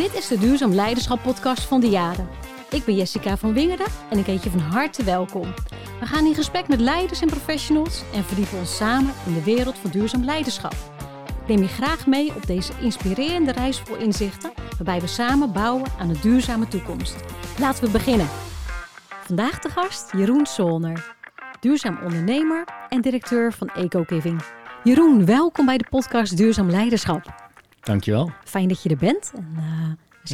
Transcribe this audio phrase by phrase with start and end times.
[0.00, 2.28] Dit is de Duurzaam Leiderschap podcast van de Jaren.
[2.70, 5.54] Ik ben Jessica van Wingerden en ik heet je van harte welkom.
[6.00, 9.78] We gaan in gesprek met leiders en professionals en verdiepen ons samen in de wereld
[9.78, 10.74] van duurzaam leiderschap.
[11.42, 15.90] Ik neem je graag mee op deze inspirerende reis vol inzichten, waarbij we samen bouwen
[15.98, 17.16] aan een duurzame toekomst.
[17.58, 18.28] Laten we beginnen.
[19.24, 21.16] Vandaag de gast Jeroen Solner,
[21.60, 24.42] duurzaam ondernemer en directeur van EcoGiving.
[24.84, 27.48] Jeroen, welkom bij de podcast Duurzaam Leiderschap.
[27.80, 28.30] Dankjewel.
[28.44, 29.32] Fijn dat je er bent.
[29.34, 29.62] En, uh,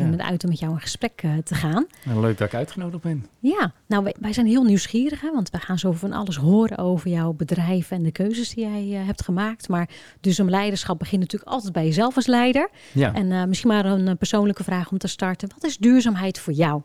[0.05, 0.13] Ja.
[0.13, 1.87] eruit om met jou in gesprek uh, te gaan.
[2.05, 3.27] Nou, leuk dat ik uitgenodigd ben.
[3.39, 6.79] Ja, nou wij, wij zijn heel nieuwsgierig, hè, want we gaan zo van alles horen
[6.79, 9.69] over jouw bedrijf en de keuzes die jij uh, hebt gemaakt.
[9.69, 9.89] Maar
[10.21, 12.71] duurzaam leiderschap begint natuurlijk altijd bij jezelf als leider.
[12.93, 13.15] Ja.
[13.15, 15.49] En uh, misschien maar een persoonlijke vraag om te starten.
[15.55, 16.83] Wat is duurzaamheid voor jou?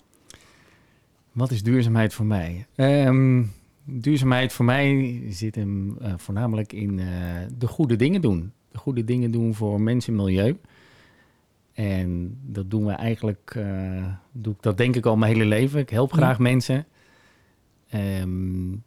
[1.31, 2.65] Wat is duurzaamheid voor mij?
[2.75, 3.51] Um,
[3.83, 7.01] duurzaamheid voor mij zit hem voornamelijk in
[7.57, 8.51] de goede dingen doen.
[8.71, 10.57] De goede dingen doen voor mensen en milieu.
[11.81, 15.79] En dat doen we eigenlijk, uh, doe ik dat denk ik al mijn hele leven.
[15.79, 16.43] Ik help graag ja.
[16.43, 16.85] mensen.
[17.93, 18.83] Um,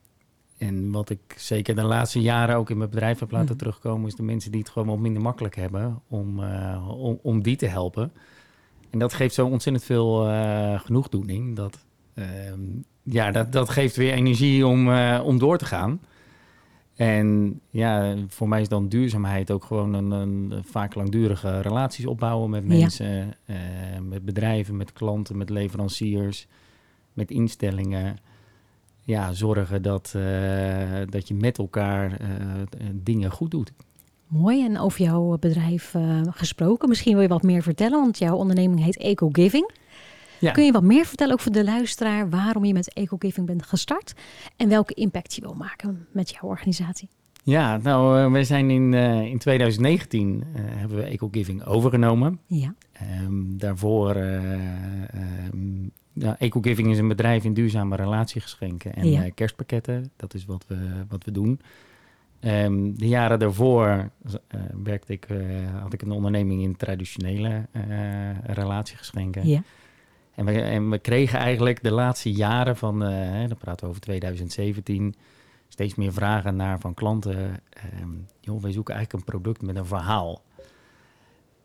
[0.59, 4.15] en wat ik zeker de laatste jaren ook in mijn bedrijf heb laten terugkomen, is
[4.15, 7.67] de mensen die het gewoon wat minder makkelijk hebben, om, uh, om, om die te
[7.67, 8.13] helpen.
[8.91, 11.57] En dat geeft zo ontzettend veel uh, genoegdoening.
[11.57, 11.85] Dat,
[12.15, 16.01] um, ja, dat, dat geeft weer energie om, om door te gaan.
[16.97, 22.51] En ja, voor mij is dan duurzaamheid ook gewoon een, een vaak langdurige relaties opbouwen
[22.51, 23.35] met mensen, ja.
[23.47, 26.47] uh, met bedrijven, met klanten, met leveranciers,
[27.13, 28.17] met instellingen.
[29.01, 32.29] Ja, zorgen dat, uh, dat je met elkaar uh,
[32.93, 33.73] dingen goed doet.
[34.27, 35.95] Mooi, en over jouw bedrijf
[36.31, 36.89] gesproken.
[36.89, 39.71] Misschien wil je wat meer vertellen, want jouw onderneming heet Eco Giving.
[40.45, 40.53] Ja.
[40.53, 44.13] Kun je wat meer vertellen ook voor de luisteraar waarom je met EcoGiving bent gestart
[44.57, 47.09] en welke impact je wil maken met jouw organisatie?
[47.43, 52.39] Ja, nou, uh, we zijn in, uh, in 2019 uh, hebben we EcoGiving overgenomen.
[52.47, 52.75] Ja.
[53.23, 59.29] Um, daarvoor, um, ja, EcoGiving is een bedrijf in duurzame relatiegeschenken en ja.
[59.35, 60.11] kerstpakketten.
[60.17, 60.77] Dat is wat we,
[61.09, 61.61] wat we doen.
[62.41, 64.11] Um, de jaren daarvoor
[64.83, 65.27] werkte ik,
[65.81, 67.67] had ik een onderneming in traditionele
[68.47, 69.49] relatiegeschenken.
[69.49, 69.63] Ja.
[70.35, 74.01] En we, en we kregen eigenlijk de laatste jaren van, uh, dan praten we over
[74.01, 75.15] 2017,
[75.69, 77.61] steeds meer vragen naar van klanten.
[78.01, 80.43] Um, joh, wij zoeken eigenlijk een product met een verhaal.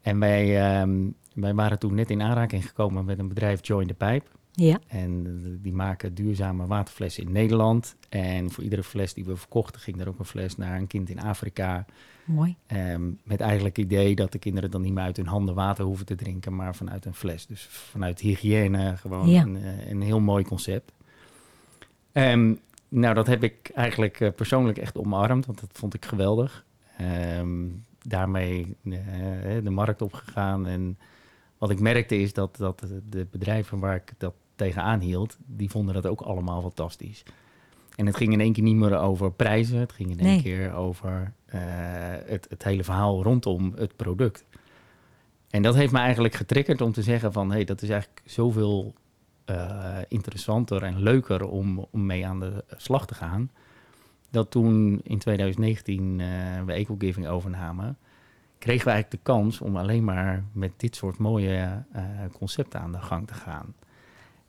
[0.02, 3.94] En wij, um, wij waren toen net in aanraking gekomen met een bedrijf Join the
[3.94, 4.26] Pipe.
[4.52, 4.80] Ja.
[4.88, 7.96] En die maken duurzame waterflessen in Nederland.
[8.10, 11.10] En voor iedere fles die we verkochten, ging er ook een fles naar een kind
[11.10, 11.86] in Afrika.
[12.26, 12.56] Mooi.
[12.68, 15.86] Um, met eigenlijk het idee dat de kinderen dan niet meer uit hun handen water
[15.86, 17.46] hoeven te drinken, maar vanuit een fles.
[17.46, 19.42] Dus vanuit hygiëne gewoon ja.
[19.42, 19.58] een,
[19.90, 20.92] een, heel mooi concept.
[22.12, 26.66] Um, nou, dat heb ik eigenlijk uh, persoonlijk echt omarmd, want dat vond ik geweldig.
[27.38, 28.98] Um, daarmee uh,
[29.64, 30.68] de markt opgegaan.
[30.68, 30.98] En
[31.60, 35.94] wat ik merkte is dat, dat de bedrijven waar ik dat tegenaan hield, die vonden
[35.94, 37.24] dat ook allemaal fantastisch.
[37.96, 39.80] En het ging in één keer niet meer over prijzen.
[39.80, 40.42] Het ging in één nee.
[40.42, 41.62] keer over uh,
[42.26, 44.46] het, het, hele verhaal rondom het product.
[45.50, 47.50] En dat heeft me eigenlijk getriggerd om te zeggen van...
[47.50, 48.94] hé, hey, dat is eigenlijk zoveel
[49.46, 53.52] uh, interessanter en leuker om, om mee aan de slag te gaan...
[54.30, 56.28] dat toen in 2019 uh,
[56.66, 57.98] we EcoGiving overnamen...
[58.60, 62.02] kregen we eigenlijk de kans om alleen maar met dit soort mooie uh,
[62.34, 63.74] concepten aan de gang te gaan.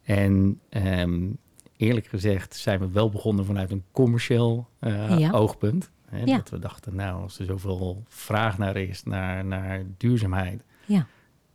[0.03, 0.61] En...
[0.71, 1.39] Um,
[1.81, 5.31] eerlijk gezegd zijn we wel begonnen vanuit een commercieel uh, ja.
[5.31, 5.91] oogpunt.
[6.09, 6.37] Hè, ja.
[6.37, 10.65] Dat we dachten, nou, als er zoveel vraag naar is, naar, naar duurzaamheid...
[10.87, 11.07] Ja.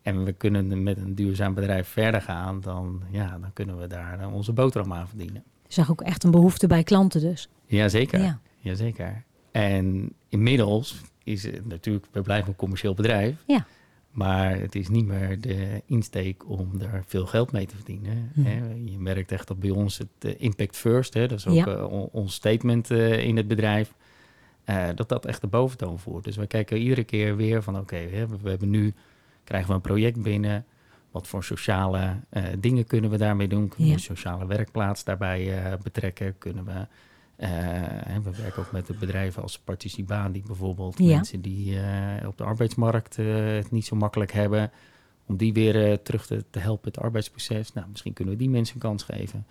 [0.02, 2.62] en we kunnen met een duurzaam bedrijf verder gaan...
[2.62, 5.44] dan, ja, dan kunnen we daar onze boterham aan verdienen.
[5.68, 7.50] Je zag ook echt een behoefte bij klanten dus.
[7.66, 8.40] Jazeker, ja.
[8.60, 9.24] jazeker.
[9.52, 13.36] En inmiddels is het natuurlijk, we blijven een commercieel bedrijf...
[13.48, 13.66] Ja.
[14.12, 18.32] Maar het is niet meer de insteek om er veel geld mee te verdienen.
[18.34, 18.44] Hm.
[18.44, 18.62] Hè.
[18.86, 21.86] Je merkt echt dat bij ons het uh, impact first, hè, dat is ook Ja.
[21.86, 23.94] on- ons statement uh, in het bedrijf,
[24.96, 26.24] dat dat echt de boventoon voert.
[26.24, 28.94] Dus we kijken iedere keer weer van oké, okay, we, we hebben nu,
[29.44, 30.66] krijgen we een project binnen,
[31.12, 33.68] wat voor sociale uh, dingen kunnen we daarmee doen?
[33.68, 33.94] Kunnen Ja.
[33.94, 36.38] we een sociale werkplaats daarbij uh, betrekken?
[36.38, 36.88] Kunnen we...
[37.40, 37.50] Uh,
[38.24, 41.16] we werken ook met bedrijven als Participaan, die bijvoorbeeld Ja.
[41.16, 41.82] mensen die uh,
[42.28, 44.72] op de arbeidsmarkt uh, het niet zo makkelijk hebben,
[45.26, 47.74] om die weer terug te, te helpen het arbeidsproces.
[47.74, 49.46] Nou, misschien kunnen we die mensen een kans geven.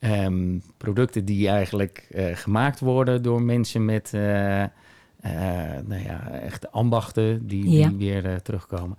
[0.00, 7.88] Um, producten die eigenlijk gemaakt worden door mensen met nou ja, echte ambachten die, Ja.
[7.88, 8.98] die weer terugkomen.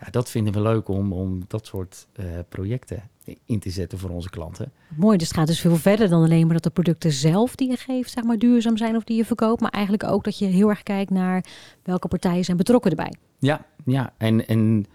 [0.00, 2.06] Ja, dat vinden we leuk om, om dat soort
[2.48, 3.02] projecten
[3.44, 4.72] in te zetten voor onze klanten.
[4.96, 7.70] Mooi, dus het gaat dus veel verder dan alleen maar dat de producten zelf die
[7.70, 9.60] je geeft, zeg maar, duurzaam zijn of die je verkoopt.
[9.60, 11.44] Maar eigenlijk ook dat je heel erg kijkt naar
[11.82, 13.14] welke partijen zijn betrokken erbij.
[13.38, 14.12] Ja, ja.
[14.18, 14.86] En, en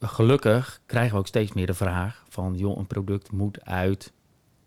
[0.00, 4.12] gelukkig krijgen we ook steeds meer de vraag van, joh, een product moet uit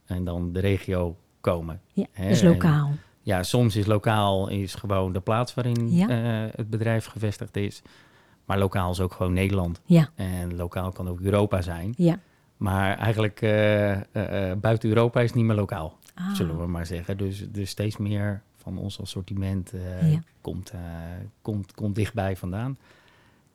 [0.05, 1.81] en dan de regio komen.
[1.93, 2.91] Ja, dus en- lokaal.
[3.23, 6.07] Ja, soms is lokaal is gewoon de plaats waarin Ja.
[6.07, 7.81] eh, het bedrijf gevestigd is.
[8.45, 9.81] Maar lokaal is ook gewoon Nederland.
[9.85, 11.93] Ja, En lokaal kan ook Europa zijn.
[11.97, 12.19] ja.
[12.61, 14.01] Maar eigenlijk eh, eh,
[14.51, 17.17] eh, buiten Europa is het niet meer lokaal, Ah, zullen we maar zeggen.
[17.17, 20.21] Dus, dus steeds meer van ons assortiment Ja.
[20.41, 20.73] komt,
[21.41, 22.77] komt, komt dichtbij vandaan.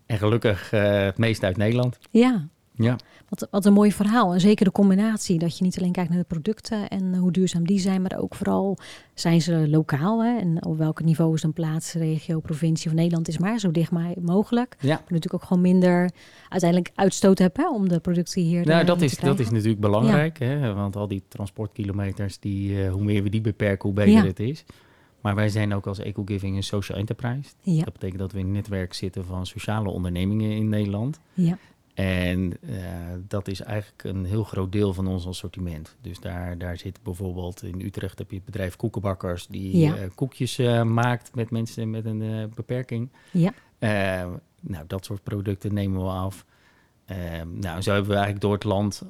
[0.06, 1.99] En gelukkig het meeste uit Nederland.
[2.11, 2.96] Ja, Ja.
[3.28, 4.32] wat, wat een mooi verhaal.
[4.32, 7.32] En zeker de combinatie dat je niet alleen kijkt naar de producten en eh, hoe
[7.32, 8.78] duurzaam die zijn, maar ook vooral
[9.14, 10.25] zijn ze lokaal.
[10.25, 10.38] Hè?
[10.38, 13.90] En op welk niveau is een plaats, regio, provincie of Nederland is maar zo dicht
[13.90, 14.76] maar mogelijk.
[14.81, 14.88] ja.
[14.88, 16.11] Maar natuurlijk ook gewoon minder
[16.49, 19.81] uiteindelijk uitstoot hebben hè, om de producten hier Nou, eh, dat is, dat is natuurlijk
[19.81, 20.38] belangrijk.
[20.38, 20.75] Hè?
[20.75, 24.25] Want al die transportkilometers, die, eh, hoe meer we die beperken, hoe beter Ja.
[24.25, 24.64] het is.
[25.20, 27.50] Maar wij zijn ook als EcoGiving een social enterprise.
[27.62, 31.20] Ja, Dat betekent dat we in een netwerk zitten van sociale ondernemingen in Nederland.
[31.34, 31.58] ja,
[31.96, 32.76] En eh,
[33.28, 35.96] dat is eigenlijk een heel groot deel van ons assortiment.
[36.00, 39.96] Dus daar, daar zit bijvoorbeeld in Utrecht heb je het bedrijf Koekenbakkers die Ja.
[39.96, 43.10] eh, koekjes eh, maakt met mensen met een beperking.
[43.31, 43.52] ja.
[44.60, 46.44] Nou, dat soort producten nemen we af.
[47.44, 49.02] Nou, zo hebben we eigenlijk door het land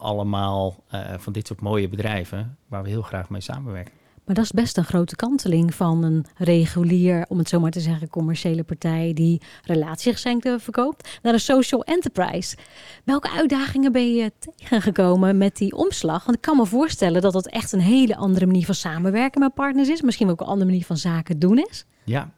[0.00, 0.84] allemaal
[1.16, 3.94] van dit soort mooie bedrijven waar we heel graag mee samenwerken.
[4.24, 7.80] Maar dat is best een grote kanteling van een regulier, om het zo maar te
[7.80, 12.56] zeggen, commerciële partij die relatiegeschenken verkoopt, naar een social enterprise.
[13.04, 16.24] Welke uitdagingen ben je tegengekomen met die omslag?
[16.24, 19.54] Want ik kan me voorstellen dat dat echt een hele andere manier van samenwerken met
[19.54, 20.02] partners is.
[20.02, 21.84] Misschien ook een andere manier van zaken doen is.
[22.04, 22.30] Ja.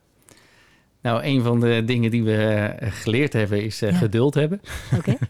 [1.02, 3.96] Nou, een van de dingen die we eh, geleerd hebben is eh, Ja.
[3.96, 4.60] geduld hebben.
[4.96, 5.16] Oké.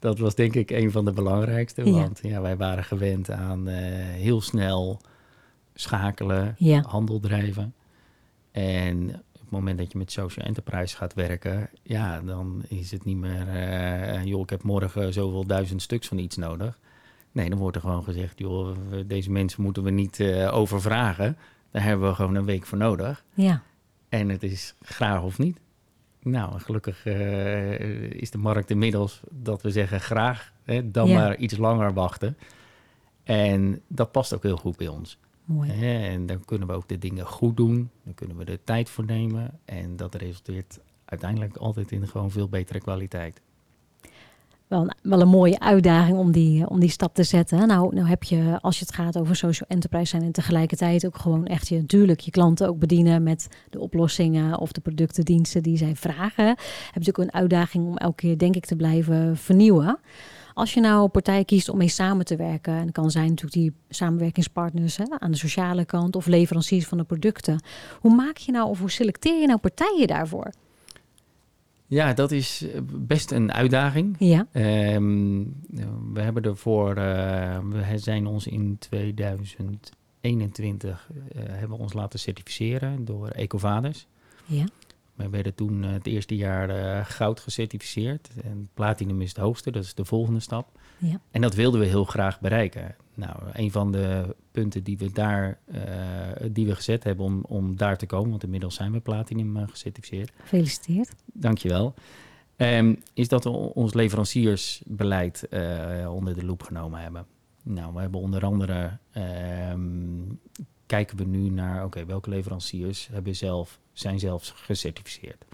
[0.00, 1.90] Dat was denk ik een van de belangrijkste.
[1.90, 5.00] Want ja, wij waren gewend aan eh, heel snel
[5.74, 6.82] schakelen, Ja.
[6.88, 7.74] handel drijven.
[8.52, 13.04] En op het moment dat je met social enterprise gaat werken, ja, dan is het
[13.04, 16.78] niet meer, eh, joh, ik heb morgen zoveel duizend stuks van iets nodig.
[17.32, 18.76] Nee, dan wordt er gewoon gezegd, joh,
[19.06, 21.36] deze mensen moeten we niet eh, overvragen.
[21.70, 23.24] Daar hebben we gewoon een week voor nodig.
[23.34, 23.62] Ja,
[24.08, 25.58] En het is graag of niet.
[26.22, 31.18] Nou, gelukkig eh, is de markt inmiddels dat we zeggen graag, hè, dan Ja.
[31.18, 32.36] maar iets langer wachten.
[33.22, 35.18] En dat past ook heel goed bij ons.
[35.44, 35.70] Mooi.
[35.70, 37.90] En dan kunnen we ook de dingen goed doen.
[38.04, 39.58] Dan kunnen we er tijd voor nemen.
[39.64, 43.40] En dat resulteert uiteindelijk altijd in gewoon veel betere kwaliteit.
[44.66, 47.66] Wel een, wel een mooie uitdaging om die, eh, om die stap te zetten.
[47.66, 50.22] Nou, nou heb je, als je het gaat over social enterprise zijn...
[50.22, 53.22] en tegelijkertijd ook gewoon echt je, natuurlijk je klanten ook bedienen...
[53.22, 56.46] met de oplossingen of de producten, diensten die zij vragen.
[56.46, 59.98] Heb je natuurlijk ook een uitdaging om elke keer, denk ik, te blijven vernieuwen.
[60.54, 62.74] Als je nou een partij kiest om mee samen te werken...
[62.74, 66.16] en dat kan zijn natuurlijk die samenwerkingspartners hè, aan de sociale kant...
[66.16, 67.60] of leveranciers van de producten.
[68.00, 70.50] Hoe maak je nou of hoe selecteer je nou partijen daarvoor?
[71.86, 74.16] Ja, dat is eh, best een uitdaging.
[74.18, 75.42] Ja, Ehm,
[76.12, 83.04] we hebben ervoor, eh, we zijn ons in 2021 eh, hebben we ons laten certificeren
[83.04, 84.06] door Ecovadis.
[84.44, 84.64] ja,
[85.14, 88.30] Wij werden toen eh, het eerste jaar eh, goud gecertificeerd.
[88.42, 90.78] En platinum is het hoogste, dat is de volgende stap.
[90.98, 92.94] ja, En dat wilden we heel graag bereiken.
[93.14, 95.80] Nou, een van de punten die we daar eh,
[96.50, 100.32] die we gezet hebben om, om daar te komen, want inmiddels zijn we platinum gecertificeerd.
[100.36, 101.14] gefeliciteerd.
[101.32, 101.94] Dankjewel.
[102.56, 105.48] Ehm is dat we ons leveranciersbeleid
[106.08, 107.26] onder de loep genomen hebben.
[107.62, 110.22] Nou, we hebben onder andere ehm,
[110.94, 115.44] kijken we nu naar oké, welke leveranciers hebben zelf, zijn zelfs gecertificeerd.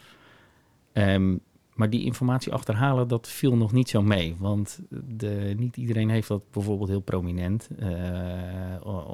[0.92, 1.36] Ehm,
[1.74, 4.36] maar die informatie achterhalen, dat viel nog niet zo mee.
[4.38, 7.88] Want de, niet iedereen heeft dat bijvoorbeeld heel prominent eh,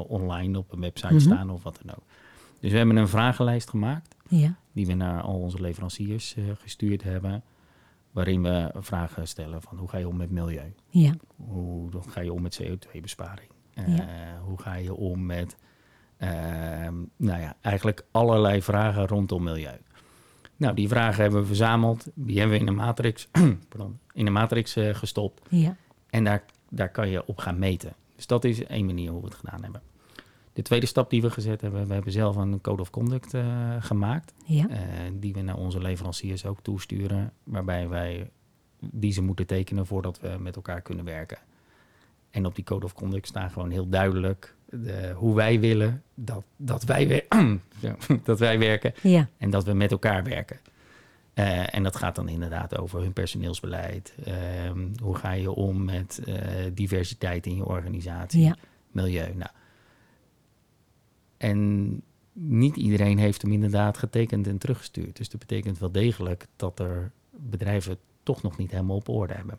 [0.08, 1.22] online op een website Mhm.
[1.22, 2.02] staan of wat dan ook.
[2.60, 7.02] Dus we hebben een vragenlijst gemaakt Ja, die we naar al onze leveranciers eh, gestuurd
[7.02, 7.42] hebben.
[8.10, 10.74] Waarin we vragen stellen van hoe ga je om met milieu?
[10.88, 13.48] ja, Hoe ga je om met CO2-besparing?
[13.86, 14.06] Ja.
[14.44, 15.56] Hoe ga je om met,
[17.16, 19.78] nou ja, eigenlijk allerlei vragen rondom milieu.
[20.56, 22.06] Nou, die vragen hebben we verzameld.
[22.14, 23.28] Die hebben we in een matrix,
[23.68, 25.42] pardon, in een matrix eh, gestopt.
[25.48, 25.76] ja,
[26.10, 27.94] En daar, daar kan je op gaan meten.
[28.16, 29.82] Dus dat is één manier hoe we het gedaan hebben.
[30.52, 33.76] De tweede stap die we gezet hebben, we hebben zelf een code of conduct eh,
[33.78, 34.32] gemaakt.
[34.44, 34.68] ja.
[34.68, 34.78] eh,
[35.12, 37.32] die we naar onze leveranciers ook toesturen.
[37.44, 38.30] Waarbij wij
[38.80, 41.38] die ze moeten tekenen voordat we met elkaar kunnen werken.
[42.36, 46.44] En op die code of conduct staan gewoon heel duidelijk de, hoe wij willen dat,
[46.56, 47.26] dat, wij
[48.24, 49.28] dat wij werken ja.
[49.38, 50.58] en dat we met elkaar werken.
[51.34, 54.14] Eh, en dat gaat dan inderdaad over hun personeelsbeleid.
[54.24, 56.34] Ehm, hoe ga je om met eh,
[56.72, 58.42] diversiteit in je organisatie?
[58.42, 58.56] Ja,
[58.90, 59.34] Milieu.
[59.34, 59.50] Nou.
[61.36, 62.02] En
[62.32, 65.16] niet iedereen heeft hem inderdaad getekend en teruggestuurd.
[65.16, 69.58] Dus dat betekent wel degelijk dat er bedrijven toch nog niet helemaal op orde hebben.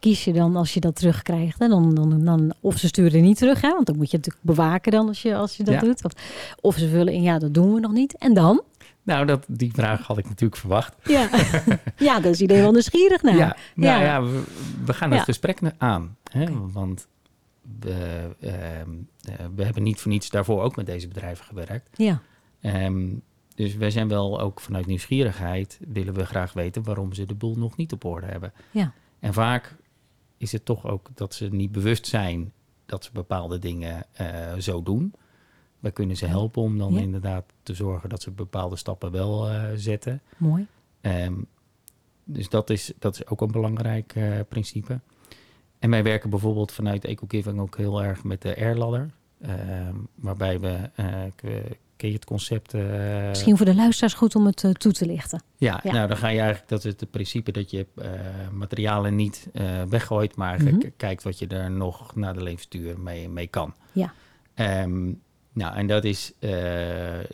[0.00, 1.58] Kies je dan als je dat terugkrijgt?
[1.58, 1.68] Hè?
[1.68, 3.68] Dan, dan, dan, of ze sturen niet terug, hè?
[3.70, 5.80] want dan moet je natuurlijk bewaken dan als je, als je dat Ja.
[5.80, 6.04] doet.
[6.04, 6.12] Of,
[6.60, 8.16] of ze vullen in, ja, dat doen we nog niet.
[8.18, 8.62] En dan?
[9.02, 10.94] Nou, dat, die vraag had ik natuurlijk verwacht.
[11.04, 11.28] Ja,
[11.98, 13.36] ja daar is iedereen wel nieuwsgierig naar.
[13.36, 14.02] Ja, nou Ja.
[14.02, 14.42] ja, we,
[14.84, 15.16] we gaan Ja.
[15.16, 16.16] het gesprek aan.
[16.30, 16.46] Hè?
[16.72, 17.06] Want
[17.80, 18.90] we, ehm,
[19.22, 21.88] eh, we hebben niet voor niets daarvoor ook met deze bedrijven gewerkt.
[21.96, 22.20] ja.
[22.60, 23.06] Ehm,
[23.54, 27.54] dus wij zijn wel ook vanuit nieuwsgierigheid willen we graag weten waarom ze de boel
[27.56, 28.52] nog niet op orde hebben.
[28.70, 28.92] Ja.
[29.20, 29.76] En vaak
[30.40, 32.52] is het toch ook dat ze niet bewust zijn
[32.86, 35.14] dat ze bepaalde dingen eh, zo doen.
[35.78, 37.00] Wij kunnen ze helpen om dan Ja.
[37.00, 40.20] inderdaad te zorgen dat ze bepaalde stappen wel eh, zetten.
[40.36, 40.66] Mooi.
[41.00, 41.34] Ehm,
[42.24, 45.00] dus dat is, dat is ook een belangrijk eh, principe.
[45.78, 49.10] En wij werken bijvoorbeeld vanuit EcoGiving ook heel erg met de Airladder.
[49.40, 50.90] ehm, waarbij we,
[52.00, 52.74] ken je het concept?
[52.74, 55.42] eh, Misschien voor de luisteraars goed om het eh, toe te lichten.
[55.56, 55.92] ja, Ja.
[55.92, 58.10] nou dan ga je eigenlijk, dat is het principe dat je eh,
[58.52, 59.48] materialen niet
[59.88, 63.74] weggooit, maar eigenlijk kijkt wat je er nog na de levensduur mee, mee kan.
[63.92, 64.12] Ja.
[64.54, 65.12] Ehm,
[65.52, 66.50] nou, en dat is, eh,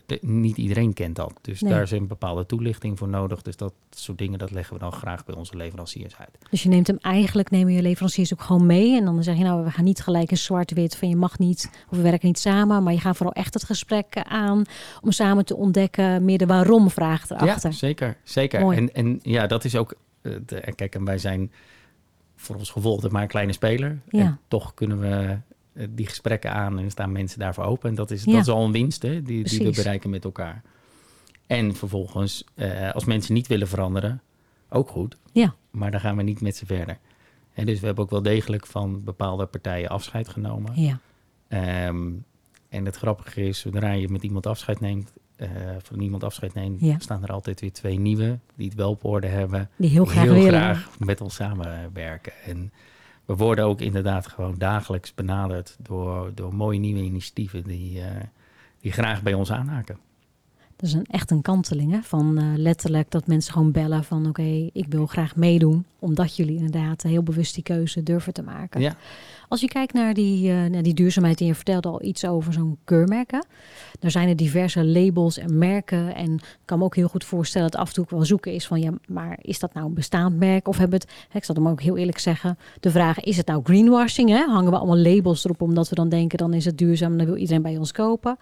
[0.06, 1.32] de- niet iedereen kent dat.
[1.42, 1.72] Dus Nee.
[1.72, 3.42] daar is een bepaalde toelichting voor nodig.
[3.42, 6.28] Dus dat soort dingen, dat leggen we dan graag bij onze leveranciers uit.
[6.50, 8.96] Dus je neemt hem eigenlijk, nemen je leveranciers ook gewoon mee.
[8.96, 11.70] En dan zeg je nou, we gaan niet gelijk in zwart-wit van je mag niet
[11.90, 12.82] of we werken niet samen.
[12.82, 14.64] Maar je gaat vooral echt het gesprek aan
[15.02, 17.70] om samen te ontdekken meer de waarom vraag erachter.
[17.70, 18.16] Ja, zeker.
[18.24, 18.60] zeker.
[18.60, 18.76] Mooi.
[18.76, 21.52] En, en ja, dat is ook, de, en kijk, en wij zijn
[22.36, 24.00] voor ons gevoel maar een kleine speler.
[24.08, 24.20] Ja.
[24.20, 25.36] En toch kunnen we
[25.90, 27.88] die gesprekken aan en staan mensen daarvoor open.
[27.88, 28.32] En dat is, Ja.
[28.32, 30.62] dat is al een winst hè, die, die we bereiken met elkaar.
[31.46, 34.22] En vervolgens, eh, als mensen niet willen veranderen,
[34.68, 35.16] ook goed.
[35.32, 35.54] Ja.
[35.70, 36.98] Maar dan gaan we niet met ze verder.
[37.52, 40.72] En dus we hebben ook wel degelijk van bepaalde partijen afscheid genomen.
[40.82, 41.00] Ja,
[41.48, 42.10] Ehm,
[42.68, 45.48] en het grappige is, zodra je met iemand afscheid neemt, eh,
[45.82, 46.98] van iemand afscheid neemt, Ja.
[46.98, 49.70] staan er altijd weer twee nieuwe die het wel op orde hebben.
[49.76, 52.32] die heel graag met ons samenwerken.
[52.44, 52.72] En
[53.26, 58.22] we worden ook inderdaad gewoon dagelijks benaderd door, door mooie nieuwe initiatieven die, eh,
[58.80, 59.98] die graag bij ons aanhaken.
[60.76, 61.98] Dat is een, echt een kanteling hè?
[62.02, 65.84] van eh, letterlijk dat mensen gewoon bellen van oké, ik wil graag meedoen.
[65.98, 68.80] Omdat jullie inderdaad heel bewust die keuze durven te maken.
[68.80, 68.96] Ja,
[69.48, 72.52] Als je kijkt naar die, eh, naar die duurzaamheid en je vertelde al iets over
[72.52, 73.46] zo'n keurmerken.
[74.00, 76.14] Daar zijn er diverse labels en merken.
[76.14, 78.52] En ik kan me ook heel goed voorstellen dat af en toe ook wel zoeken
[78.52, 80.68] is van ja, maar is dat nou een bestaand merk?
[80.68, 83.46] Of hebben het, hè, ik zal hem ook heel eerlijk zeggen, de vraag is het
[83.46, 84.28] nou greenwashing?
[84.28, 84.44] Hè?
[84.44, 87.26] Hangen we allemaal labels erop omdat we dan denken dan is het duurzaam en dan
[87.26, 88.38] wil iedereen bij ons kopen.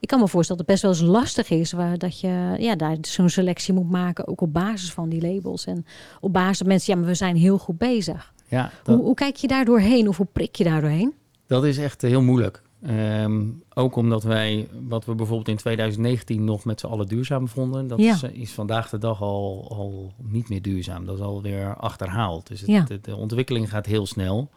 [0.00, 2.76] Ik kan me voorstellen dat het best wel eens lastig is waar dat je ja,
[2.76, 5.64] daar zo'n selectie moet maken, ook op basis van die labels.
[5.66, 5.86] En
[6.20, 8.32] op basis van mensen, ja, maar we zijn heel goed bezig.
[8.48, 11.12] ja dat, Hoe, hoe kijk je daar doorheen of hoe prik je daar doorheen?
[11.46, 12.62] dat is echt heel moeilijk.
[12.82, 13.42] Ehm,
[13.74, 17.98] ook omdat wij, wat we bijvoorbeeld in 2019 nog met z'n allen duurzaam vonden, dat
[18.00, 18.14] Ja.
[18.14, 21.06] is, eh, is vandaag de dag al, al niet meer duurzaam.
[21.06, 22.46] Dat is alweer achterhaald.
[22.46, 22.82] Dus het, Ja.
[22.82, 24.50] de, de ontwikkeling gaat heel snel.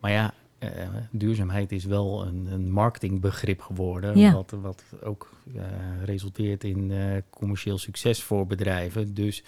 [0.00, 4.32] Maar ja, eh, duurzaamheid is wel een, een marketingbegrip geworden, Ja.
[4.32, 5.62] wat, wat ook eh,
[6.04, 9.14] resulteert in eh, commercieel succes voor bedrijven.
[9.14, 9.42] Dus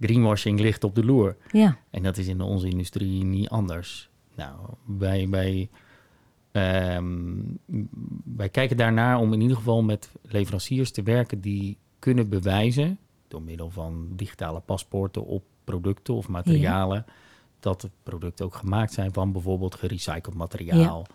[0.00, 1.36] greenwashing ligt op de loer.
[1.50, 4.10] Ja, En dat is in onze industrie niet anders.
[4.34, 4.56] Nou,
[4.98, 5.68] wij, wij,
[6.52, 7.14] ehm,
[8.36, 13.42] wij kijken daarnaar om in ieder geval met leveranciers te werken die kunnen bewijzen, door
[13.42, 17.04] middel van digitale paspoorten op producten of materialen,
[17.62, 21.06] dat de producten ook gemaakt zijn van bijvoorbeeld gerecycled materiaal,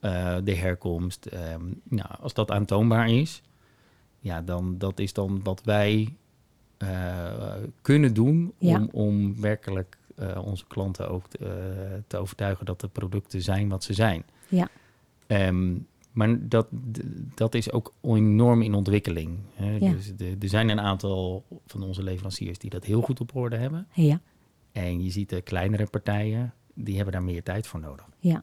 [0.00, 1.26] eh, de herkomst.
[1.26, 3.42] ehm, nou, als dat aantoonbaar is,
[4.18, 6.16] ja, dan dat is dan wat wij
[6.78, 8.76] eh, kunnen doen Ja.
[8.76, 13.84] om, om werkelijk eh, onze klanten ook te, te overtuigen dat de producten zijn wat
[13.84, 14.24] ze zijn.
[14.48, 14.68] Ja.
[15.26, 15.74] Ehm,
[16.12, 16.66] maar dat,
[17.34, 19.38] dat is ook enorm in ontwikkeling.
[19.54, 19.76] Hè?
[19.76, 19.92] Ja.
[19.92, 23.56] Dus de- er zijn een aantal van onze leveranciers die dat heel goed op orde
[23.56, 23.86] hebben.
[23.92, 24.20] ja,
[24.74, 28.04] En je ziet de kleinere partijen, die hebben daar meer tijd voor nodig.
[28.18, 28.42] ja.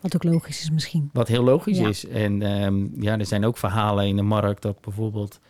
[0.00, 1.10] Wat ook logisch is misschien.
[1.12, 1.88] Wat heel logisch Ja.
[1.88, 2.06] is.
[2.06, 5.40] En ehm, ja, er zijn ook verhalen in de markt dat bijvoorbeeld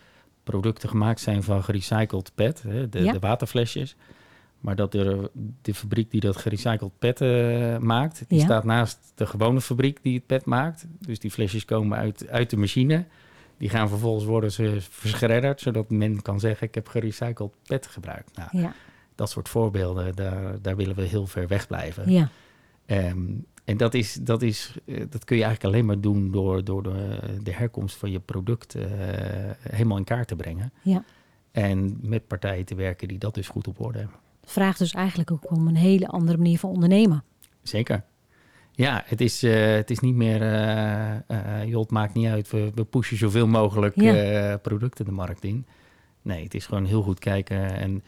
[0.44, 3.12] producten gemaakt zijn van gerecycled PET, hè, de, Ja.
[3.12, 3.96] de waterflesjes.
[4.60, 8.44] Maar dat de fabriek die dat gerecycled PET eh, maakt, die Ja.
[8.44, 10.86] staat naast de gewone fabriek die het PET maakt.
[10.98, 13.04] Dus die flesjes komen uit, uit de machine.
[13.58, 18.36] Die gaan vervolgens worden ze verschredderd, zodat men kan zeggen ik heb gerecycled PET gebruikt.
[18.36, 18.74] Nou, Ja,
[19.14, 22.10] dat soort voorbeelden, daar, daar willen we heel ver weg blijven.
[22.10, 22.28] ja,
[22.86, 23.18] Ehm,
[23.64, 26.82] en dat, is, dat, is, eh, dat kun je eigenlijk alleen maar doen door, door
[26.82, 28.84] de, de herkomst van je product eh,
[29.60, 30.72] helemaal in kaart te brengen.
[30.82, 31.04] ja.
[31.50, 34.16] En met partijen te werken die dat dus goed op orde hebben.
[34.40, 37.24] Het vraagt dus eigenlijk ook om een hele andere manier van ondernemen.
[37.62, 38.02] Zeker.
[38.72, 40.38] Ja, het is, eh, het is niet meer,
[41.66, 44.56] joh, het maakt niet uit, we, we pushen zoveel mogelijk Ja.
[44.56, 45.66] producten de markt in.
[46.22, 47.76] Nee, het is gewoon heel goed kijken.
[47.76, 48.02] En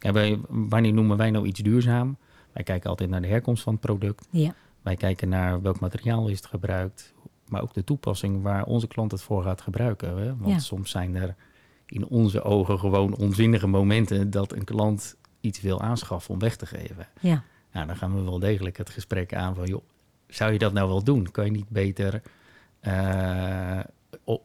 [0.00, 2.16] Ja, wij, wanneer noemen wij nou iets duurzaam?
[2.52, 4.26] Wij kijken altijd naar de herkomst van het product.
[4.30, 7.14] Ja, Wij kijken naar welk materiaal is het gebruikt,
[7.48, 10.16] maar ook de toepassing waar onze klant het voor gaat gebruiken.
[10.18, 10.36] Hè?
[10.36, 10.58] Want Ja.
[10.58, 11.34] soms zijn er
[11.86, 16.66] in onze ogen gewoon onzinnige momenten dat een klant iets wil aanschaffen om weg te
[16.66, 17.06] geven.
[17.20, 17.42] ja,
[17.72, 19.82] Nou, dan gaan we wel degelijk het gesprek aan van, joh,
[20.28, 21.30] zou je dat nou wel doen?
[21.30, 22.22] Kan je niet beter
[22.80, 23.80] eh,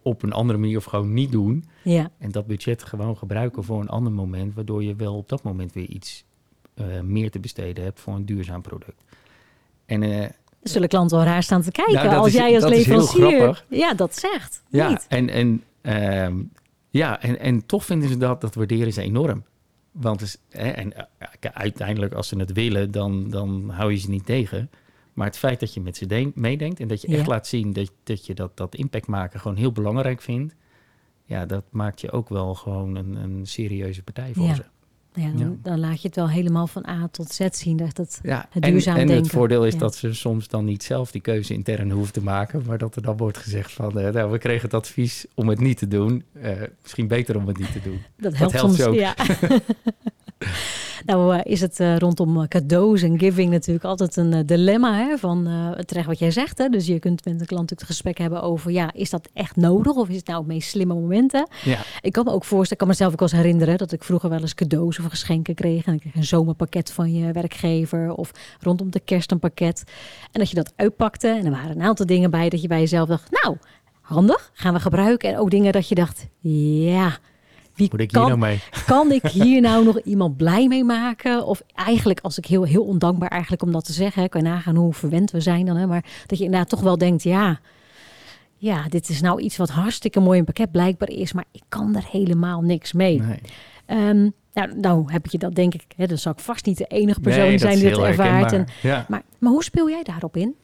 [0.04, 2.10] op een andere manier of gewoon niet doen ja.
[2.18, 5.74] en dat budget gewoon gebruiken voor een ander moment, waardoor je wel op dat moment
[5.74, 6.26] weer iets
[6.74, 9.04] eh, meer te besteden hebt voor een duurzaam product.
[9.86, 10.30] En eh,
[10.64, 12.98] zullen klanten wel raar staan te kijken Nou, als is- jij als dat is heel
[12.98, 14.64] leverancier ja, dat zegt.
[14.70, 15.06] Ja, Niet.
[15.10, 16.44] en, en, ehm,
[16.90, 19.44] ja en, en toch vinden ze dat, dat waarderen ze enorm.
[19.92, 24.10] Want is, hè, en, eh, uiteindelijk, als ze het willen, dan, dan hou je ze
[24.10, 24.70] niet tegen.
[25.16, 27.74] Maar het feit dat je met ze de- meedenkt en dat je echt laat zien
[27.74, 30.56] dat, dat je dat, dat impact maken gewoon heel belangrijk vindt.
[31.26, 34.56] Ja, dat maakt je ook wel gewoon een, een serieuze partij voor Ja.
[34.56, 34.64] ze.
[35.14, 35.56] Ja, dan, Ja.
[35.62, 37.78] dan laat je het wel helemaal van A tot Z zien.
[37.78, 39.24] Dat het, Ja, Het en, duurzaam en denken.
[39.24, 39.80] het voordeel is Ja.
[39.80, 43.02] dat ze soms dan niet zelf die keuze intern hoeven te maken, maar dat er
[43.02, 46.24] dan wordt gezegd van, eh, nou, we kregen het advies om het niet te doen.
[46.34, 48.02] Eh, misschien beter om het niet te doen.
[48.18, 48.88] dat helpt helpt soms.
[48.88, 48.96] ook.
[51.06, 54.94] Nou eh, is het eh, rondom eh, cadeaus en giving natuurlijk altijd een dilemma.
[54.98, 55.44] Hè, van
[55.86, 56.58] terecht wat jij zegt.
[56.58, 58.72] Hè, dus je kunt met een klant natuurlijk het gesprek hebben over...
[58.72, 61.48] ja, is dat echt nodig of is het nou het meest slimme momenten?
[61.64, 64.04] Ja, Ik kan me ook voorstellen, ik kan mezelf ook wel eens herinneren dat ik
[64.04, 65.86] vroeger wel eens cadeaus of geschenken kreeg.
[65.86, 69.84] En ik kreeg een zomerpakket van je werkgever of rondom de kerst een pakket.
[70.32, 72.80] En dat je dat uitpakte en er waren een aantal dingen bij dat je bij
[72.80, 73.58] jezelf dacht, nou,
[74.02, 75.30] handig, gaan we gebruiken.
[75.30, 77.18] En ook dingen dat je dacht, ja,
[77.76, 78.60] wie moet ik hier kan, nou mee?
[78.86, 81.46] kan ik hier nou nog iemand blij mee maken?
[81.46, 84.50] Of eigenlijk, als ik heel, heel ondankbaar eigenlijk om dat te zeggen, hè, kan je
[84.50, 85.76] nagaan hoe verwend we zijn dan.
[85.76, 87.60] Hè, maar dat je inderdaad toch wel denkt, ja,
[88.58, 91.96] ja, dit is nou iets wat hartstikke mooi in pakket blijkbaar is, maar ik kan
[91.96, 93.22] er helemaal niks mee.
[93.22, 93.40] Nee.
[93.86, 96.86] Ehm, nou, nou heb je dat denk ik, hè, dan zal ik vast niet de
[96.86, 98.52] enige persoon Nee, dat zijn die het heel ervaart.
[98.52, 98.66] En.
[98.82, 99.06] Ja.
[99.08, 100.56] maar, maar hoe speel jij daarop in?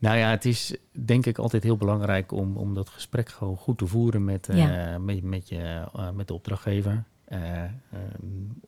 [0.00, 3.78] Nou ja, het is denk ik altijd heel belangrijk om, om dat gesprek gewoon goed
[3.78, 7.04] te voeren met, eh, met, met, je, eh, met de opdrachtgever.
[7.24, 7.70] Eh, ehm,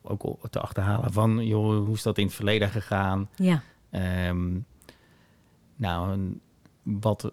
[0.02, 3.28] ook te achterhalen van, joh, hoe is dat in het verleden gegaan?
[3.36, 4.58] Ja, Ehm,
[5.76, 6.18] nou,
[6.82, 7.32] wat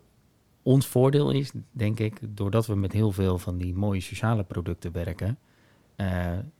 [0.63, 4.91] ons voordeel is, denk ik, doordat we met heel veel van die mooie sociale producten
[4.91, 5.38] werken,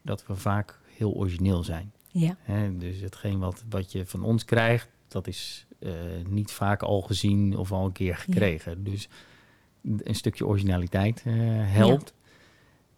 [0.02, 1.92] dat we vaak heel origineel zijn.
[2.12, 2.78] ja, Hè?
[2.78, 5.92] Dus hetgeen wat, wat je van ons krijgt, dat is eh,
[6.28, 8.84] niet vaak al gezien of al een keer gekregen.
[8.84, 9.10] Dus
[10.04, 11.34] een stukje originaliteit eh,
[11.74, 12.14] helpt.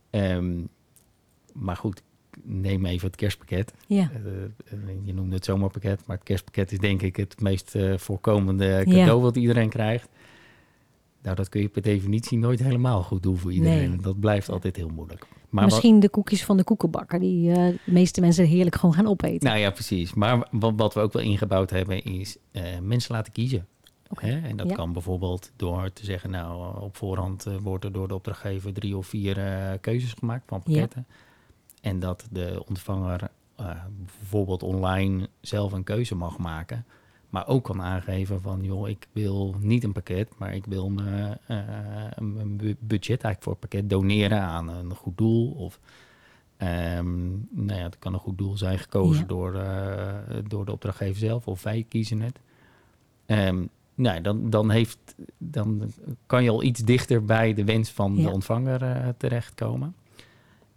[0.10, 0.60] Ehm,
[1.54, 2.02] maar goed,
[2.44, 3.74] neem even het kerstpakket.
[3.88, 8.82] ja, Eh, je noemde het zomerpakket, maar het kerstpakket is denk ik het meest voorkomende
[8.86, 10.10] cadeau wat iedereen krijgt.
[11.24, 13.90] Nou, dat kun je per definitie nooit helemaal goed doen voor iedereen.
[13.90, 14.00] Nee.
[14.00, 15.26] Dat blijft altijd heel moeilijk.
[15.50, 17.56] Maar wat- Misschien de koekjes van de koekenbakker, die eh,
[17.86, 19.48] de meeste mensen heerlijk gewoon gaan opeten.
[19.48, 20.14] Nou ja, precies.
[20.14, 23.68] Maar wat, wat we ook wel ingebouwd hebben, is eh, mensen laten kiezen.
[24.14, 24.40] Hè?
[24.42, 24.76] En dat ja.
[24.76, 28.98] kan bijvoorbeeld door te zeggen, nou, op voorhand eh, wordt er door de opdrachtgever drie
[28.98, 30.72] of vier eh, keuzes gemaakt van Ja.
[30.72, 31.06] pakketten.
[31.82, 33.66] En dat de ontvanger eh,
[34.20, 36.86] bijvoorbeeld online zelf een keuze mag maken.
[37.32, 41.38] Maar ook kan aangeven van, joh, ik wil niet een pakket, maar ik wil me,
[41.48, 41.58] eh,
[42.48, 45.52] bu- budget eigenlijk voor het pakket doneren aan een goed doel.
[45.52, 45.80] Of
[46.58, 49.28] Ehm, nou ja, het kan een goed doel zijn gekozen Ja.
[49.28, 50.16] door, eh,
[50.48, 52.40] door de opdrachtgever zelf of wij kiezen het.
[53.26, 53.64] Ehm,
[53.96, 55.92] nou, dan, dan, heeft, dan
[56.26, 58.24] kan je al iets dichter bij de wens van Ja.
[58.24, 59.96] de ontvanger eh, terechtkomen.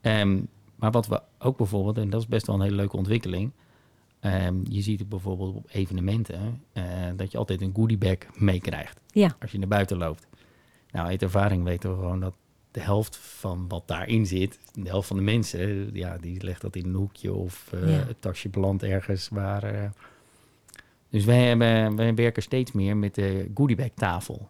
[0.01, 0.38] Ehm,
[0.77, 3.51] maar wat we ook bijvoorbeeld, en dat is best wel een hele leuke ontwikkeling.
[4.25, 6.85] Ehm, je ziet het bijvoorbeeld op evenementen eh,
[7.17, 10.27] dat je altijd een goodiebag meekrijgt Ja, als je naar buiten loopt.
[10.91, 12.35] Nou, uit ervaring weten we gewoon dat
[12.71, 16.77] de helft van wat daarin zit, de helft van de mensen, ja, die legt dat
[16.77, 17.79] in een hoekje of Ja.
[17.87, 19.63] het tasje belandt ergens waar.
[19.63, 19.91] eh,
[21.11, 24.49] dus wij, hebben, wij werken steeds meer met de goodiebag tafel.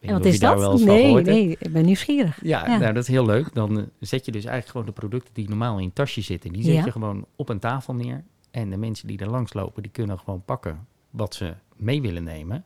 [0.00, 0.80] En wat is je daar wel dat?
[0.86, 2.38] Nee, nee, ik ben nieuwsgierig.
[2.42, 2.78] Ja, Ja.
[2.78, 3.54] Nou, dat is heel leuk.
[3.54, 6.62] Dan zet je dus eigenlijk gewoon de producten die normaal in een tasje zitten, die
[6.64, 6.84] zet Ja.
[6.84, 8.24] je gewoon op een tafel neer.
[8.58, 12.24] En de mensen die er langs lopen, die kunnen gewoon pakken wat ze mee willen
[12.24, 12.64] nemen.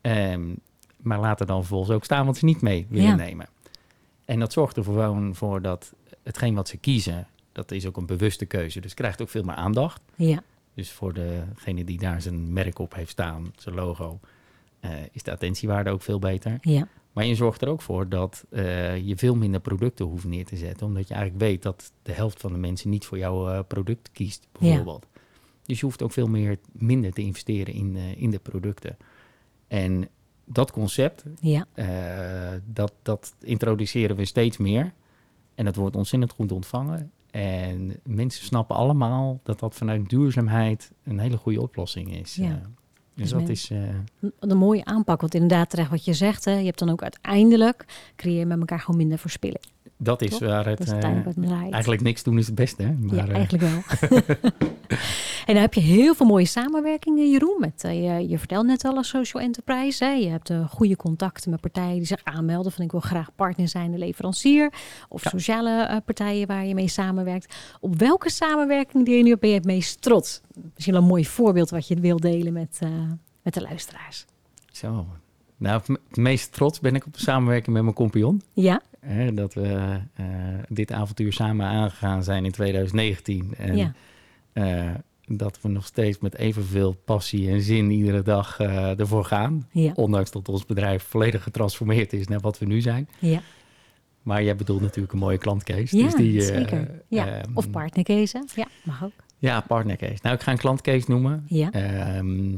[0.00, 0.54] Ehm,
[0.96, 3.14] maar laten dan vervolgens ook staan wat ze niet mee willen Ja.
[3.14, 3.46] nemen.
[4.24, 5.92] En dat zorgt er gewoon voor dat
[6.22, 8.80] hetgeen wat ze kiezen, dat is ook een bewuste keuze.
[8.80, 10.00] Dus krijgt ook veel meer aandacht.
[10.16, 10.42] Ja,
[10.74, 14.20] Dus voor degene die daar zijn merk op heeft staan, zijn logo,
[14.80, 16.58] eh, is de attentiewaarde ook veel beter.
[16.60, 20.44] ja, Maar je zorgt er ook voor dat eh, je veel minder producten hoeft neer
[20.44, 20.86] te zetten.
[20.86, 24.10] Omdat je eigenlijk weet dat de helft van de mensen niet voor jouw eh, product
[24.12, 25.06] kiest, bijvoorbeeld.
[25.66, 28.96] Dus je hoeft ook veel meer, minder te investeren in, eh, in de producten.
[29.68, 30.08] En
[30.44, 31.66] dat concept, ja,
[32.64, 34.92] dat, dat introduceren we steeds meer.
[35.54, 37.10] En dat wordt ontzettend goed ontvangen.
[37.30, 42.34] En mensen snappen allemaal dat dat vanuit duurzaamheid een hele goede oplossing is.
[42.34, 42.70] Ja.
[43.14, 43.70] Dus Dus dat is...
[43.70, 43.78] eh,
[44.40, 46.44] Een mooie aanpak, want inderdaad terecht wat je zegt.
[46.44, 47.84] Hè, je hebt dan ook uiteindelijk,
[48.16, 49.64] creëer je met elkaar gewoon minder verspilling.
[50.02, 50.80] Dat is waar het...
[50.80, 52.92] Is eh, het eigenlijk niks doen is het beste, hè?
[52.92, 53.82] Maar, ja, eh, eigenlijk wel.
[55.46, 57.56] en dan heb je heel veel mooie samenwerkingen, Jeroen.
[57.58, 60.04] Met, eh, je, je vertelt net al als social enterprise.
[60.04, 60.10] Hè.
[60.10, 62.72] Je hebt goede contacten met partijen die zich aanmelden.
[62.72, 64.72] Van ik wil graag partner zijn, de leverancier.
[65.08, 65.30] Of Ja.
[65.30, 67.54] sociale partijen waar je mee samenwerkt.
[67.80, 70.40] Op welke samenwerking die je nu ben je het meest trots?
[70.74, 72.78] Misschien wel een mooi voorbeeld wat je wil delen met,
[73.42, 74.24] met de luisteraars.
[74.72, 75.06] Zo.
[75.60, 78.42] Nou, het meest trots ben ik op de samenwerking met mijn compagnon.
[78.52, 78.80] Ja,
[79.34, 80.26] dat we eh,
[80.68, 83.54] dit avontuur samen aangegaan zijn in 2019.
[83.56, 83.92] En ja.
[84.52, 84.90] eh,
[85.26, 89.68] dat we nog steeds met evenveel passie en zin iedere dag eh, ervoor gaan.
[89.72, 93.08] ja, Ondanks dat ons bedrijf volledig getransformeerd is naar wat we nu zijn.
[93.18, 93.40] ja.
[94.22, 95.96] Maar jij bedoelt natuurlijk een mooie klantcase.
[95.96, 97.02] Ja, dus die, zeker.
[97.08, 97.26] Ja.
[97.26, 98.44] ehm, Of partnercase.
[98.54, 99.12] Ja, mag ook.
[99.38, 100.18] Ja, partnercase.
[100.22, 101.44] Nou, ik ga een klantcase noemen.
[101.46, 102.52] Ja, Ehm,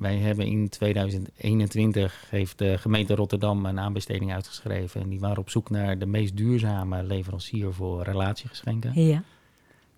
[0.00, 5.00] wij hebben in 2021 heeft de gemeente Rotterdam een aanbesteding uitgeschreven.
[5.00, 8.92] En die waren op zoek naar de meest duurzame leverancier voor relatiegeschenken.
[8.94, 9.22] ja.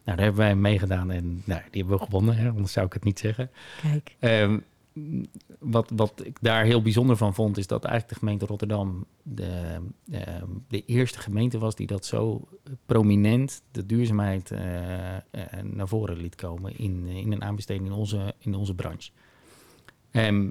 [0.04, 2.92] Nou, daar hebben wij meegedaan en nou, die hebben we gewonnen, hè, anders zou ik
[2.92, 3.50] het niet zeggen.
[3.82, 4.16] Kijk.
[4.18, 4.58] Ehm,
[5.58, 9.80] wat, wat ik daar heel bijzonder van vond, is dat eigenlijk de gemeente Rotterdam de,
[10.10, 12.48] ehm, de eerste gemeente was die dat zo
[12.86, 15.20] prominent, de duurzaamheid, eh, eh,
[15.62, 19.10] naar voren liet komen in, in een aanbesteding in onze, in onze branche.
[20.12, 20.48] Ehm,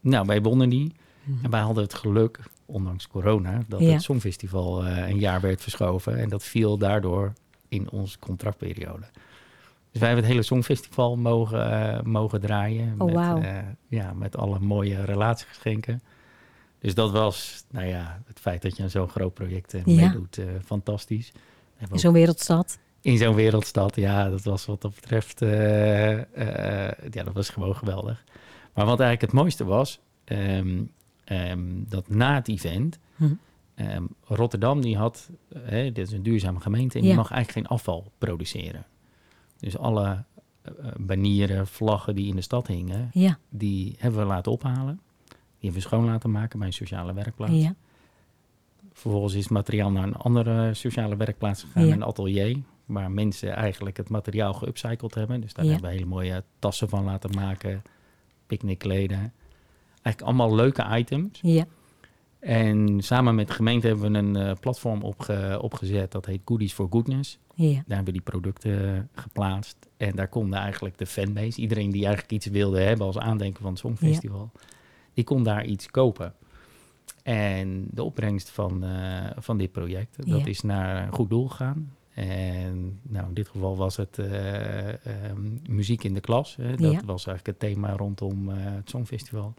[0.00, 0.92] nou, wij wonnen die.
[1.42, 3.92] En wij hadden het geluk, ondanks corona, dat Ja.
[3.92, 6.18] het Songfestival eh, een jaar werd verschoven.
[6.18, 7.32] En dat viel daardoor
[7.68, 9.06] in onze contractperiode.
[9.90, 12.94] Dus wij hebben het hele Songfestival mogen, eh, mogen draaien.
[12.98, 16.02] Oh, met, eh, ja, met alle mooie relatiegeschenken.
[16.78, 19.80] Dus dat was, nou ja, het feit dat je aan zo'n groot project Ja.
[19.84, 21.32] meedoet, fantastisch.
[21.90, 22.78] In zo'n wereldstad.
[23.00, 25.40] in zo'n wereldstad, ja, dat was wat dat betreft,
[27.10, 28.24] ja, dat was gewoon geweldig.
[28.74, 30.82] Maar wat eigenlijk het mooiste was, ehm,
[31.24, 33.24] ehm, dat na het event, Hm.
[33.74, 37.08] ehm, Rotterdam die had, hè, dit is een duurzame gemeente, en Ja.
[37.08, 38.84] die mag eigenlijk geen afval produceren.
[39.58, 40.24] Dus alle
[40.62, 45.00] eh, eh, banieren, vlaggen die in de stad hingen, Ja, die hebben we laten ophalen.
[45.28, 45.36] Die
[45.70, 47.52] hebben we schoon laten maken bij een sociale werkplaats.
[47.52, 47.74] ja,
[48.92, 52.56] Vervolgens is het materiaal naar een andere sociale werkplaats gegaan, een atelier,
[52.86, 55.40] waar mensen eigenlijk het materiaal geupcycled hebben.
[55.40, 55.70] Dus daar Ja.
[55.70, 57.82] hebben we hele mooie tassen van laten maken,
[58.56, 59.32] picknickkleden.
[60.02, 61.38] Eigenlijk allemaal leuke items.
[61.42, 61.64] ja.
[62.40, 66.72] En samen met de gemeente hebben we een eh, platform opge- opgezet, dat heet Goodies
[66.72, 67.38] for Goodness.
[67.54, 67.66] ja.
[67.72, 69.76] Daar hebben we die producten eh, geplaatst.
[69.96, 73.70] En daar konden eigenlijk de fanbase, iedereen die eigenlijk iets wilde hebben als aandenken van
[73.70, 74.50] het Songfestival,
[75.14, 76.34] die kon daar iets kopen.
[77.22, 81.92] En de opbrengst van, eh, van dit project, dat is naar een goed doel gegaan.
[82.14, 86.56] En nou, in dit geval was het eh, ehm, muziek in de klas.
[86.56, 86.76] Hè.
[86.76, 87.00] Dat Ja.
[87.04, 89.54] was eigenlijk het thema rondom eh, het Songfestival.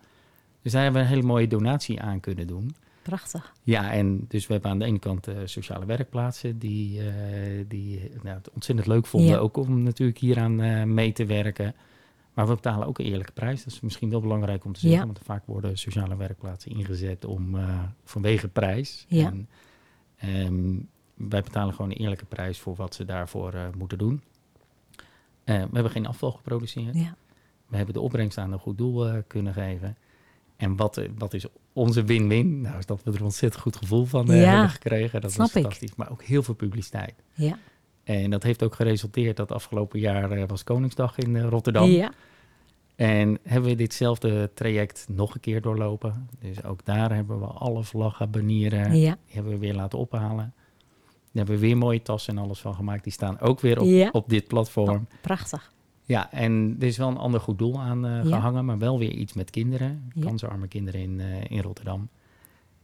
[0.61, 2.75] Dus daar hebben we een hele mooie donatie aan kunnen doen.
[3.01, 3.53] Prachtig.
[3.63, 7.01] Ja, en dus we hebben aan de ene kant eh, sociale werkplaatsen die,
[7.67, 9.37] die nou, het ontzettend leuk vonden, Ja.
[9.37, 11.75] ook om natuurlijk hieraan eh mee te werken.
[12.33, 13.63] Maar we betalen ook een eerlijke prijs.
[13.63, 15.05] Dat is misschien wel belangrijk om te zeggen, Ja.
[15.05, 17.57] want vaak worden sociale werkplaatsen ingezet om,
[18.03, 19.05] vanwege prijs.
[19.07, 19.25] Ja.
[19.25, 19.47] En,
[20.17, 20.75] ehm,
[21.13, 24.21] wij betalen gewoon een eerlijke prijs voor wat ze daarvoor eh, moeten doen.
[25.43, 26.95] Eh, we hebben geen afval geproduceerd.
[26.95, 27.15] Ja,
[27.67, 29.97] We hebben de opbrengst aan een goed doel eh, kunnen geven.
[30.57, 32.61] En wat, wat is onze win-win?
[32.61, 35.21] Nou, is dat we er een ontzettend goed gevoel van Ja, hebben gekregen.
[35.21, 35.41] Dat ik.
[35.41, 35.95] fantastisch.
[35.95, 37.13] Maar ook heel veel publiciteit.
[37.33, 37.57] ja,
[38.03, 41.89] En dat heeft ook geresulteerd dat afgelopen jaar was Koningsdag in Rotterdam.
[41.89, 42.11] ja.
[42.95, 46.29] En hebben we ditzelfde traject nog een keer doorlopen.
[46.39, 49.17] Dus ook daar hebben we alle vlaggen, banieren, ja.
[49.25, 50.53] die hebben we weer laten ophalen.
[51.33, 53.03] Daar hebben we weer mooie tassen en alles van gemaakt.
[53.03, 54.09] Die staan ook weer op, Ja.
[54.11, 54.89] op dit platform.
[54.95, 55.71] Oh, prachtig.
[56.05, 58.23] Ja, en er is wel een ander goed doel aan eh, Ja.
[58.23, 60.21] gehangen, maar wel weer iets met kinderen, Ja.
[60.25, 62.09] kansarme kinderen in, eh, in Rotterdam.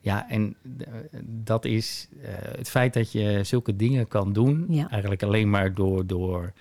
[0.02, 0.88] Ja, en eh,
[1.26, 2.10] dat is
[2.58, 4.90] het feit dat je zulke dingen kan doen, Ja.
[4.90, 6.54] eigenlijk alleen maar door, door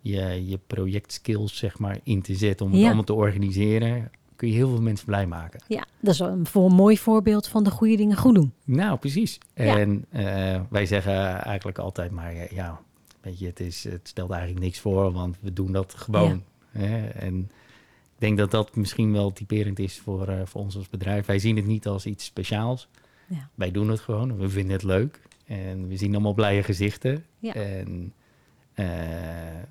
[0.00, 4.10] je, je projectskills zeg maar in te zetten om het allemaal te organiseren,
[4.42, 5.60] kun je heel veel mensen blij maken.
[5.68, 8.52] Ja, dat is een, voor een mooi voorbeeld van de goede dingen goed doen.
[8.64, 9.38] Nou, precies.
[9.54, 9.78] Ja.
[9.78, 12.80] En eh, wij zeggen eigenlijk altijd maar, ja, ja,
[13.20, 16.42] weet je, het, is, het stelt eigenlijk niks voor, want we doen dat gewoon.
[16.70, 17.08] Hè?
[17.08, 17.38] En
[18.02, 21.26] ik denk dat dat misschien wel typerend is voor, eh, voor ons als bedrijf.
[21.26, 22.88] Wij zien het niet als iets speciaals.
[23.26, 23.48] Ja.
[23.54, 25.20] Wij doen het gewoon, we vinden het leuk.
[25.46, 27.24] En we zien allemaal blije gezichten.
[27.38, 27.54] Ja.
[27.54, 28.12] En
[28.74, 28.86] eh,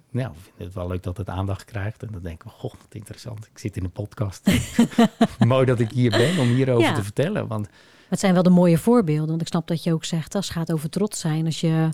[0.09, 2.03] nou, we vinden het wel leuk dat het aandacht krijgt.
[2.03, 3.45] En dan denken we, goh, wat interessant.
[3.45, 4.51] Ik zit in een podcast.
[5.39, 6.93] Mooi dat ik hier ben om hierover Ja.
[6.93, 7.47] te vertellen.
[7.47, 7.67] Want
[8.11, 9.27] het zijn wel de mooie voorbeelden.
[9.27, 11.45] Want ik snap dat je ook zegt, als het gaat over trots zijn.
[11.45, 11.89] Als je,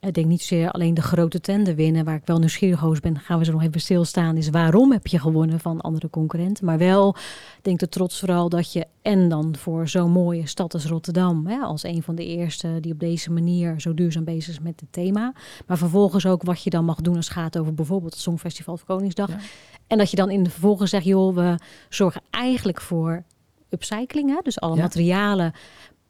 [0.00, 3.18] ik denk niet zozeer alleen de grote tender winnen, waar ik wel nieuwsgierig over ben,
[3.18, 6.64] gaan we zo nog even stilstaan, is waarom heb je gewonnen van andere concurrenten.
[6.64, 7.16] Maar wel,
[7.62, 11.58] denk de trots vooral dat je, en dan voor zo'n mooie stad als Rotterdam, hè,
[11.58, 14.92] als een van de eerste die op deze manier zo duurzaam bezig is met het
[14.92, 15.32] thema.
[15.66, 18.74] Maar vervolgens ook wat je dan mag doen als het gaat over bijvoorbeeld het Songfestival
[18.74, 19.28] of Koningsdag.
[19.28, 19.38] Ja.
[19.86, 21.58] En dat je dan in de vervolgens zegt, joh, we
[21.88, 23.24] zorgen eigenlijk voor
[23.70, 24.28] upcycling.
[24.30, 24.40] Hè?
[24.42, 24.82] Dus alle Ja.
[24.82, 25.52] materialen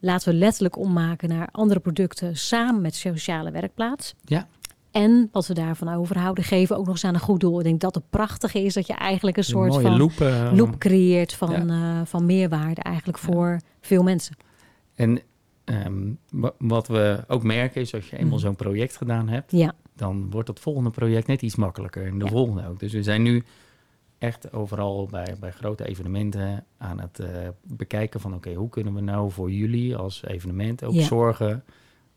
[0.00, 4.14] laten we letterlijk ommaken naar andere producten samen met sociale werkplaats.
[4.24, 4.48] Ja.
[4.90, 7.58] En wat we daarvan overhouden, geven ook nog eens aan een goed doel.
[7.58, 10.20] Ik denk dat het prachtige is dat je eigenlijk een Een soort van loop.
[10.20, 11.98] eh, loop creëert van, Ja.
[12.00, 13.24] eh, van meerwaarde eigenlijk Ja.
[13.24, 14.36] voor veel mensen.
[14.94, 15.20] En
[15.64, 18.46] ehm, wa- wat we ook merken is, als je eenmaal Mhm.
[18.46, 22.06] zo'n project gedaan hebt, Ja, dan wordt het volgende project net iets makkelijker.
[22.06, 22.78] En de volgende ook.
[22.80, 23.44] Dus we zijn nu
[24.18, 28.34] echt overal bij, bij grote evenementen aan het eh, bekijken van...
[28.34, 31.02] oké, hoe kunnen we nou voor jullie als evenement ook Ja.
[31.04, 31.64] zorgen...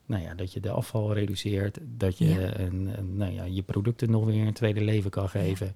[0.06, 2.60] Nou ja, dat je de afval reduceert, dat je Ja.
[2.60, 5.76] een, een, nou ja, je producten nog weer een tweede leven kan geven.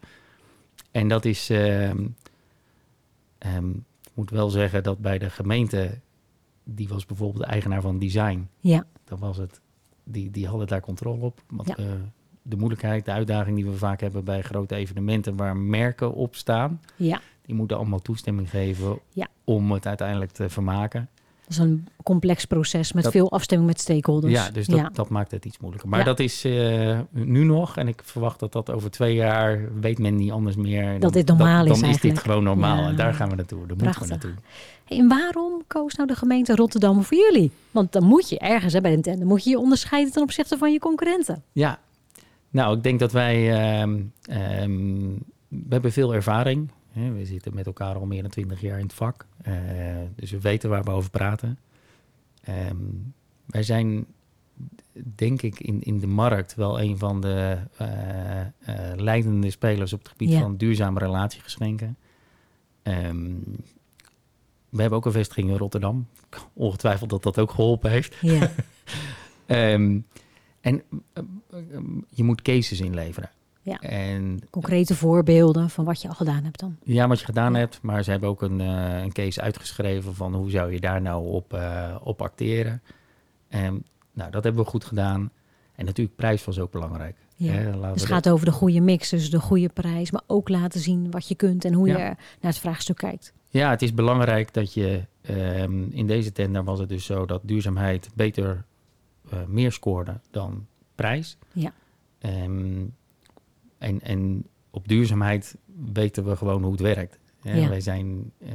[0.92, 2.08] En dat is, ehm,
[3.38, 3.70] ehm,
[4.04, 6.00] ik moet wel zeggen dat bij de gemeente,
[6.64, 9.62] die was bijvoorbeeld de eigenaar van design, ja, dan was het,
[10.04, 11.42] die, die hadden daar controle op.
[11.50, 11.76] Want Ja.
[11.78, 11.86] eh,
[12.48, 16.82] de moeilijkheid, de uitdaging die we vaak hebben bij grote evenementen waar merken op staan,
[16.96, 17.22] ja.
[17.46, 19.28] die moeten allemaal toestemming geven Ja.
[19.44, 21.10] om het uiteindelijk te vermaken.
[21.42, 24.34] Dat is een complex proces met Dat- veel afstemming met stakeholders.
[24.34, 24.90] ja, dus dat, ja.
[24.94, 25.90] dat maakt het iets moeilijker.
[25.90, 26.06] Maar Ja.
[26.06, 30.16] dat is eh, nu nog, en ik verwacht dat dat over twee jaar, weet men
[30.16, 30.92] niet anders meer.
[30.92, 32.88] Dat dan- dit normaal is Dan is dit gewoon normaal Ja.
[32.88, 34.34] en daar gaan we naartoe, daar moeten we naartoe.
[34.86, 37.52] Hey, en waarom koos nou de gemeente Rotterdam voor jullie?
[37.72, 40.58] Want dan moet je ergens hè, bij de tender moet je je onderscheiden ten opzichte
[40.58, 41.44] van je concurrenten.
[41.52, 41.80] Ja,
[42.56, 43.54] nou, ik denk dat wij.
[43.54, 45.08] ehm, ehm,
[45.48, 46.70] we hebben veel ervaring.
[46.92, 47.12] Hè?
[47.12, 49.26] We zitten met elkaar al meer dan twintig jaar in het vak.
[49.42, 49.54] Eh,
[50.16, 51.60] dus we weten waar we over praten.
[52.44, 52.76] Ehm,
[53.46, 54.06] wij zijn,
[55.16, 58.48] denk ik, in, in de markt wel een van de eh, eh,
[58.96, 60.40] leidende spelers op het gebied Ja.
[60.40, 61.98] van duurzame relatiegeschenken.
[64.70, 66.08] We hebben ook een vestiging in Rotterdam.
[66.54, 68.16] Ongetwijfeld dat dat ook geholpen heeft.
[68.22, 68.52] Ja,
[70.66, 70.82] en
[71.14, 73.30] eh, eh, je moet cases inleveren.
[73.62, 73.80] Ja.
[73.80, 76.76] En concrete voorbeelden van wat je al gedaan hebt dan.
[76.84, 77.60] ja, wat je gedaan Ja.
[77.60, 81.02] hebt, maar ze hebben ook een, eh, een case uitgeschreven van hoe zou je daar
[81.02, 82.82] nou op, eh, op acteren.
[83.48, 85.32] En nou, dat hebben we goed gedaan.
[85.76, 87.16] En natuurlijk, prijs was ook belangrijk.
[87.36, 87.52] Ja.
[87.52, 90.80] Hè, Dus het gaat over de goede mix, dus de goede prijs, maar ook laten
[90.80, 91.98] zien wat je kunt en hoe Ja.
[91.98, 92.16] je naar
[92.52, 93.34] het vraagstuk kijkt.
[93.50, 97.42] Ja, het is belangrijk dat je ehm, in deze tender was het dus zo dat
[97.44, 98.66] duurzaamheid beter
[99.30, 101.38] eh, meer scoorde dan prijs.
[101.54, 101.74] Ja.
[102.20, 102.86] Ehm,
[103.78, 105.58] en, en op duurzaamheid
[105.94, 107.20] weten we gewoon hoe het werkt.
[107.42, 107.70] Ja.
[107.70, 108.50] Wij zijn, eh,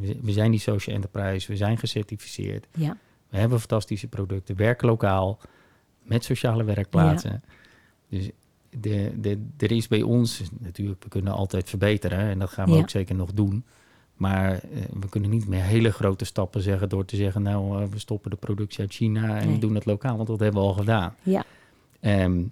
[0.00, 2.96] we, we zijn die social enterprise, we zijn gecertificeerd, Ja,
[3.28, 5.40] we hebben fantastische producten, werken lokaal
[6.02, 7.42] met sociale werkplaatsen.
[8.08, 8.30] Dus
[8.70, 12.76] de, de, er is bij ons, natuurlijk, we kunnen altijd verbeteren en dat gaan we
[12.76, 13.64] ook zeker nog doen.
[14.24, 14.60] Maar eh,
[15.00, 18.30] we kunnen niet meer hele grote stappen zeggen door te zeggen, nou, eh, we stoppen
[18.30, 19.54] de productie uit China en Nee.
[19.54, 21.14] we doen het lokaal, want dat hebben we al gedaan.
[21.22, 21.44] ja,
[22.00, 22.42] Ehm,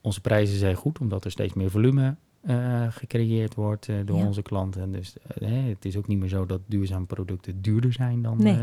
[0.00, 4.26] onze prijzen zijn goed, omdat er steeds meer volume eh, gecreëerd wordt door Ja.
[4.26, 4.92] onze klanten.
[4.92, 8.36] Dus eh, hè, het is ook niet meer zo dat duurzame producten duurder zijn dan.
[8.42, 8.56] Nee.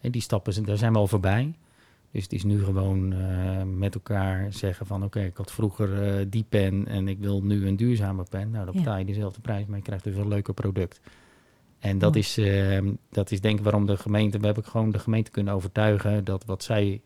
[0.00, 1.54] hè, die stappen, zijn- daar zijn we al voorbij.
[2.10, 3.14] Dus het is nu gewoon
[3.78, 7.76] met elkaar zeggen van oké, ik had vroeger die pen en ik wil nu een
[7.76, 8.50] duurzame pen.
[8.50, 11.00] Nou, dan betaal je dezelfde prijs, maar je krijgt dus een leuker product.
[11.86, 12.78] En dat is, eh,
[13.10, 16.44] dat is denk ik waarom de gemeente, we hebben gewoon de gemeente kunnen overtuigen dat
[16.44, 17.00] wat zij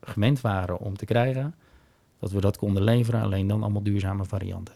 [0.00, 1.54] gewend waren om te krijgen,
[2.18, 4.74] dat we dat konden leveren, alleen dan allemaal duurzame varianten.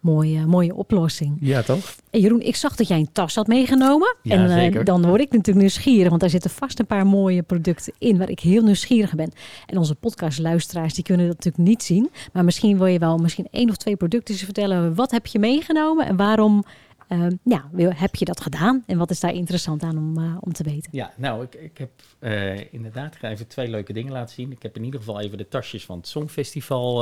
[0.00, 1.36] mooie, mooie oplossing.
[1.40, 1.94] Ja, toch?
[2.10, 4.16] En Jeroen, ik zag dat jij een tas had meegenomen.
[4.22, 4.84] Ja, en eh, zeker.
[4.84, 8.30] dan word ik natuurlijk nieuwsgierig, want daar zitten vast een paar mooie producten in waar
[8.30, 9.32] ik heel nieuwsgierig ben.
[9.66, 12.10] En onze podcastluisteraars die kunnen dat natuurlijk niet zien.
[12.32, 14.94] Maar misschien wil je wel misschien één of twee producten vertellen.
[14.94, 16.64] Wat heb je meegenomen en waarom
[17.08, 18.82] eh, ja, heb je dat gedaan?
[18.86, 20.88] En wat is daar interessant aan om, eh, om te weten?
[20.92, 24.52] Ja, nou, ik, ik heb eh, inderdaad ik ga even twee leuke dingen laten zien.
[24.52, 26.94] Ik heb in ieder geval even de tasjes van het Songfestival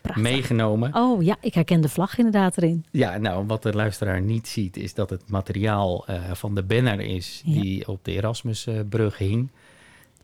[0.00, 0.22] Prachtig.
[0.22, 0.94] meegenomen.
[0.94, 2.84] Oh ja, ik herken de vlag inderdaad erin.
[2.90, 7.42] Ja, nou, wat de luisteraar niet ziet, is dat het materiaal van de banner is
[7.44, 7.60] Ja.
[7.60, 9.50] die op de Erasmusbrug hing.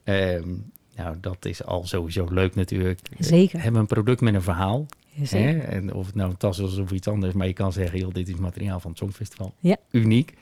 [0.05, 0.49] Ehm,
[0.97, 3.01] nou, dat is al sowieso leuk natuurlijk.
[3.19, 3.57] Zeker.
[3.57, 4.87] We hebben een product met een verhaal.
[5.15, 5.59] Hè?
[5.59, 8.13] En of het nou een tas is of iets anders, maar je kan zeggen, joh,
[8.13, 9.55] dit is materiaal van het Songfestival.
[9.59, 9.77] Ja.
[9.91, 10.35] Uniek.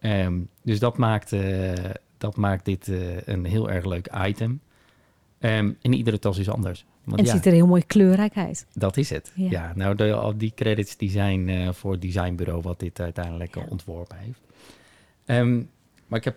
[0.00, 1.72] Ehm, dus dat maakt, eh,
[2.18, 4.60] dat maakt dit eh, een heel erg leuk item.
[5.38, 6.84] Ehm, en iedere tas is anders.
[7.04, 8.66] Want En ja, ziet er heel mooi kleurrijk uit.
[8.72, 9.32] dat is het.
[9.34, 9.50] Ja.
[9.50, 13.54] Ja, nou, de, al die credits die zijn eh, voor het designbureau wat dit uiteindelijk
[13.54, 13.66] Ja.
[13.68, 14.40] ontworpen heeft.
[15.24, 15.62] Ehm,
[16.06, 16.36] maar ik heb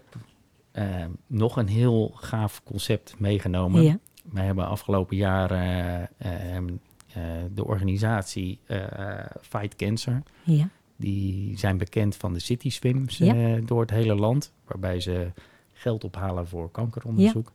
[1.27, 3.99] nog een heel gaaf concept meegenomen.
[4.32, 5.51] Wij hebben afgelopen jaar
[7.53, 8.80] de organisatie eh,
[9.41, 10.23] Fight Cancer.
[10.43, 10.69] Ja.
[10.95, 13.34] Die zijn bekend van de city swims Ja.
[13.36, 15.27] eh, door het hele land, waarbij ze
[15.73, 17.51] geld ophalen voor kankeronderzoek.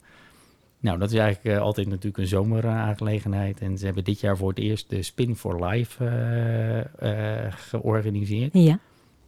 [0.79, 3.59] Nou, dat is eigenlijk eh, altijd natuurlijk een zomeraangelegenheid.
[3.59, 8.53] En ze hebben dit jaar voor het eerst de Spin for Life eh, eh, georganiseerd.
[8.53, 8.79] Ja.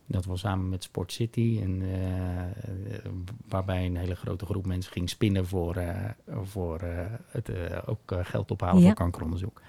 [0.07, 1.59] Dat was samen met Sport City.
[1.63, 3.11] En, eh,
[3.47, 5.95] waarbij een hele grote groep mensen ging spinnen voor, eh,
[6.43, 8.85] voor eh, het eh, ook eh, geld ophalen Ja.
[8.85, 9.61] voor kankeronderzoek.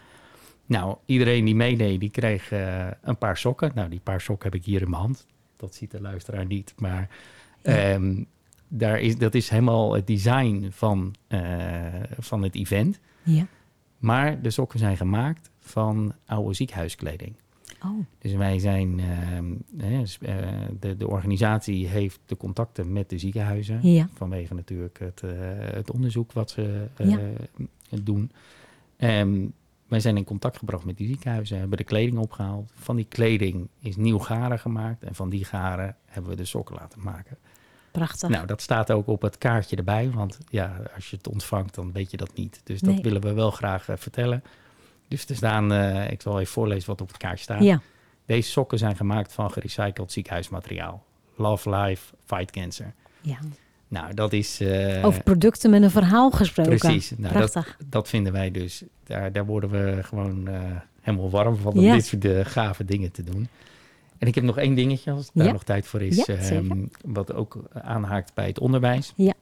[0.66, 3.70] Nou, iedereen die meedeed, die kreeg eh, een paar sokken.
[3.74, 5.26] Nou, die paar sokken heb ik hier in mijn hand.
[5.56, 6.74] Dat ziet de luisteraar niet.
[6.78, 7.08] Maar
[7.62, 7.72] Ja.
[7.92, 8.22] ehm,
[8.68, 11.40] daar is, dat is helemaal het design van, eh,
[12.18, 13.00] van het event.
[13.22, 13.46] Ja.
[13.98, 17.34] Maar de sokken zijn gemaakt van oude ziekenhuiskleding.
[17.84, 17.98] Oh.
[18.18, 19.44] Dus wij zijn, ehm,
[19.76, 20.36] hè, s- eh,
[20.80, 23.78] de, de organisatie heeft de contacten met de ziekenhuizen.
[23.82, 24.08] Ja.
[24.14, 25.22] Vanwege natuurlijk het,
[25.74, 27.18] het onderzoek wat ze Ja.
[28.02, 28.30] doen.
[28.96, 29.46] Ehm,
[29.88, 32.72] wij zijn in contact gebracht met die ziekenhuizen, hebben de kleding opgehaald.
[32.74, 35.02] Van die kleding is nieuw garen gemaakt.
[35.02, 37.36] En van die garen hebben we de sokken laten maken.
[37.90, 38.28] Prachtig.
[38.28, 40.10] Nou, dat staat ook op het kaartje erbij.
[40.10, 42.60] Want ja, als je het ontvangt, dan weet je dat niet.
[42.64, 43.02] Dus dat Nee.
[43.02, 44.42] willen we wel graag eh, vertellen.
[45.08, 47.62] Dus er staan, eh, ik zal even voorlezen wat op het kaartje staat.
[47.62, 47.80] ja.
[48.26, 51.04] Deze sokken zijn gemaakt van gerecycled ziekenhuismateriaal.
[51.36, 52.92] Love Life, Fight Cancer.
[53.20, 53.38] ja.
[53.88, 54.60] Nou, dat is...
[54.60, 56.76] eh, Over producten met een verhaal gesproken.
[56.78, 57.10] Precies.
[57.10, 57.76] Nou, dat, Prachtig.
[57.86, 58.82] dat vinden wij dus...
[59.04, 60.60] Daar, daar worden we gewoon eh,
[61.00, 61.94] helemaal warm van om Ja.
[61.94, 63.48] dit soort eh, gave dingen te doen.
[64.18, 65.52] En ik heb nog één dingetje, als daar Ja.
[65.52, 66.16] nog tijd voor is.
[66.26, 69.12] Ja, ehm, wat ook aanhaakt bij het onderwijs.
[69.16, 69.32] Ja.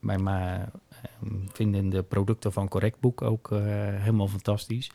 [0.00, 0.70] Wij ma-
[1.02, 3.50] ehm, vinden de producten van Correctboek ook
[3.98, 4.90] helemaal fantastisch.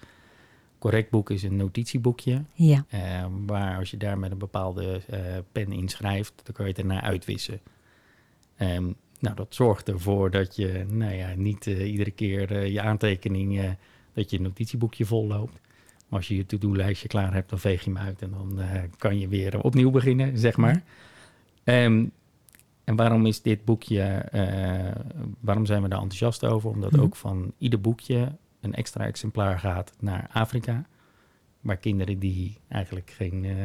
[0.80, 2.44] Correctboek is een notitieboekje.
[2.54, 2.86] Ja.
[2.90, 5.20] Eh, waar als je daar met een bepaalde eh,
[5.52, 7.60] pen inschrijft, dan kan je het ernaar uitwissen.
[8.58, 13.78] Ehm, nou, dat zorgt ervoor dat je nou ja, niet eh, iedere keer je aantekeningen,
[14.14, 15.62] dat je notitieboekje vol loopt.
[16.10, 18.60] Maar als je je to-do-lijstje klaar hebt, dan veeg je hem uit en dan
[18.98, 20.84] kan je weer opnieuw beginnen, zeg maar.
[21.64, 22.06] Ehm,
[22.84, 24.26] en waarom is dit boekje,
[25.40, 26.70] waarom zijn we daar enthousiast over?
[26.70, 27.02] Omdat Mhm.
[27.02, 30.86] ook van ieder boekje een extra exemplaar gaat naar Afrika.
[31.62, 33.56] Waar kinderen die eigenlijk geen eh,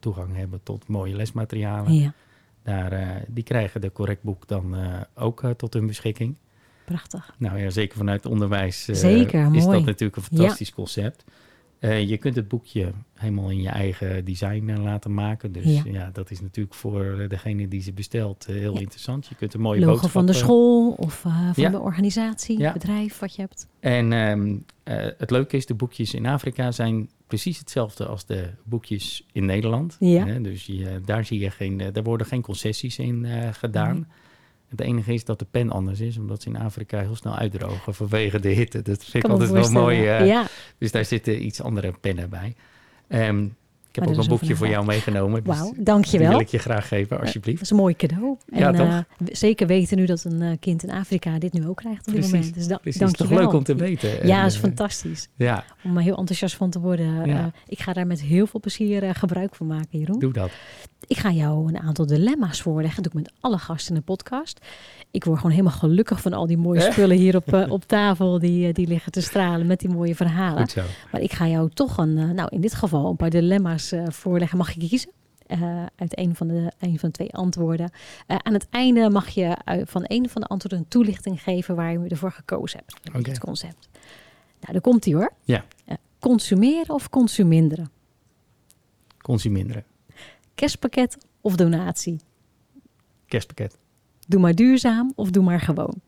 [0.00, 2.12] toegang hebben tot mooie lesmaterialen, Ja.
[2.62, 6.36] daar, eh, die krijgen de correctboek dan eh, ook tot hun beschikking.
[6.84, 7.34] Prachtig.
[7.38, 9.76] Nou ja, zeker vanuit onderwijs Zeker, is mooi.
[9.76, 11.24] dat natuurlijk een fantastisch concept.
[11.78, 15.52] Eh, je kunt het boekje helemaal in je eigen design eh, laten maken.
[15.52, 15.82] Dus Ja.
[15.84, 16.10] ja.
[16.12, 18.80] dat is natuurlijk voor eh, degene die ze bestelt heel Ja.
[18.80, 19.26] interessant.
[19.26, 20.10] Je kunt een mooie Logo boodschap...
[20.10, 21.70] van de school of van Ja.
[21.70, 23.66] de organisatie, bedrijf wat je hebt.
[23.80, 28.50] En ehm, eh, het leuke is, de boekjes in Afrika zijn precies hetzelfde als de
[28.64, 29.96] boekjes in Nederland.
[30.00, 30.24] Ja.
[30.24, 34.06] Dus je, daar, zie je geen, daar worden geen concessies in gedaan.
[34.68, 37.94] Het enige is dat de pen anders is, omdat ze in Afrika heel snel uitdrogen
[37.94, 38.82] vanwege de hitte.
[38.82, 40.06] Dat vind ik altijd wel mooi.
[40.06, 40.46] eh, ja,
[40.78, 42.54] Dus daar zitten iets andere pennen bij.
[43.08, 43.46] Ehm,
[44.00, 45.44] heb ook is een boekje voor jou meegenomen.
[45.44, 46.28] Dus wauw, die dankjewel.
[46.30, 47.60] wil ik je graag geven, Dat alsjeblieft.
[47.62, 48.36] is een mooi cadeau.
[48.50, 48.86] En Ja, toch?
[48.88, 48.98] eh,
[49.32, 52.22] zeker weten nu dat een eh, kind in Afrika dit nu ook krijgt op dit
[52.22, 52.54] moment.
[52.54, 53.36] Dus da Precies, dankjewel.
[53.36, 54.26] toch leuk om te weten.
[54.26, 55.28] Ja, dat is eh, fantastisch.
[55.36, 57.26] Ja, Om er heel enthousiast van te worden.
[57.26, 57.50] Ja.
[57.68, 60.18] Ik ga daar met heel veel plezier gebruik van maken, Jeroen.
[60.18, 60.50] doe dat.
[61.06, 63.02] Ik ga jou een aantal dilemma's voorleggen.
[63.02, 64.60] Dat doe ik met alle gasten in de podcast.
[65.10, 68.38] Ik word gewoon helemaal gelukkig van al die mooie spullen hier op, op tafel.
[68.38, 70.66] Die, die liggen te stralen met die mooie verhalen.
[71.12, 74.58] Maar ik ga jou toch een, nou in dit geval een paar dilemma's eh, voorleggen.
[74.58, 75.10] Mag je kiezen?
[75.48, 77.90] eh, uit een van, de, een van de twee antwoorden.
[78.26, 81.92] Eh, aan het einde mag je van een van de antwoorden een toelichting geven waar
[81.92, 83.16] je ervoor gekozen hebt.
[83.16, 83.30] Oké.
[83.30, 83.88] Het concept.
[84.60, 85.32] Nou, daar komt ie hoor.
[85.42, 85.64] Ja.
[86.18, 87.90] Consumeren of consuminderen?
[89.18, 89.84] Consuminderen.
[90.54, 92.20] Kerstpakket of donatie?
[93.26, 93.78] Kerstpakket.
[94.26, 96.00] Doe maar duurzaam of doe maar gewoon?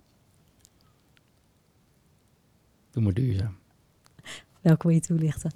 [2.91, 3.57] Doe maar duurzaam.
[4.61, 5.53] Welke wil je toelichten?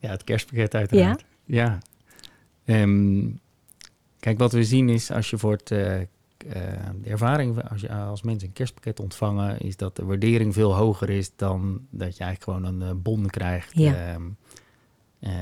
[0.00, 1.24] Ja, het kerstpakket uiteraard.
[1.44, 1.78] Ja.
[2.64, 3.28] Ehm,
[4.20, 5.70] kijk, wat we zien is als je voor het...
[5.70, 6.06] eh, eh,
[7.02, 9.60] de ervaring als je als mensen een kerstpakket ontvangen...
[9.60, 13.26] is dat de waardering veel hoger is dan dat je eigenlijk gewoon een eh, bon
[13.26, 13.72] krijgt.
[13.74, 13.94] Ja.
[13.94, 14.22] Ehm,
[15.18, 15.32] eh,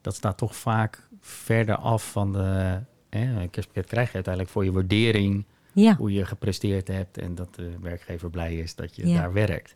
[0.00, 2.78] dat staat toch vaak verder af van de...
[3.08, 5.44] eh, een kerstpakket krijg je uiteindelijk voor je waardering...
[5.72, 9.74] Ja, hoe je gepresteerd hebt en dat de werkgever blij is dat je daar werkt.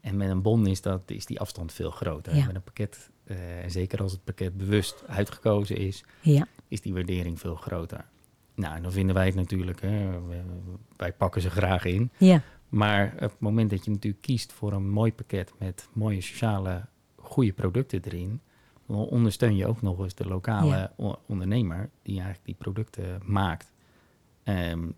[0.00, 2.36] En met een bon is, dat, is die afstand veel groter.
[2.36, 2.46] Ja.
[2.46, 6.92] Met een pakket, eh, en zeker als het pakket bewust uitgekozen is, ja, is die
[6.92, 8.04] waardering veel groter.
[8.54, 10.20] Nou, en dan vinden wij het natuurlijk, hè,
[10.96, 12.10] wij pakken ze graag in.
[12.16, 16.20] ja, Maar op het moment dat je natuurlijk kiest voor een mooi pakket met mooie
[16.20, 16.86] sociale,
[17.16, 18.40] goede producten erin,
[18.86, 20.90] dan ondersteun je ook nog eens de lokale
[21.26, 23.72] ondernemer die eigenlijk die producten maakt.
[24.42, 24.88] Ehm,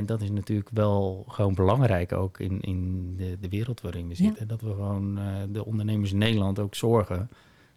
[0.00, 4.14] en dat is natuurlijk wel gewoon belangrijk ook in, in de, de wereld waarin we
[4.16, 4.24] Ja.
[4.28, 4.48] zitten.
[4.48, 7.28] Dat we gewoon eh, de ondernemers in Nederland ook zorgen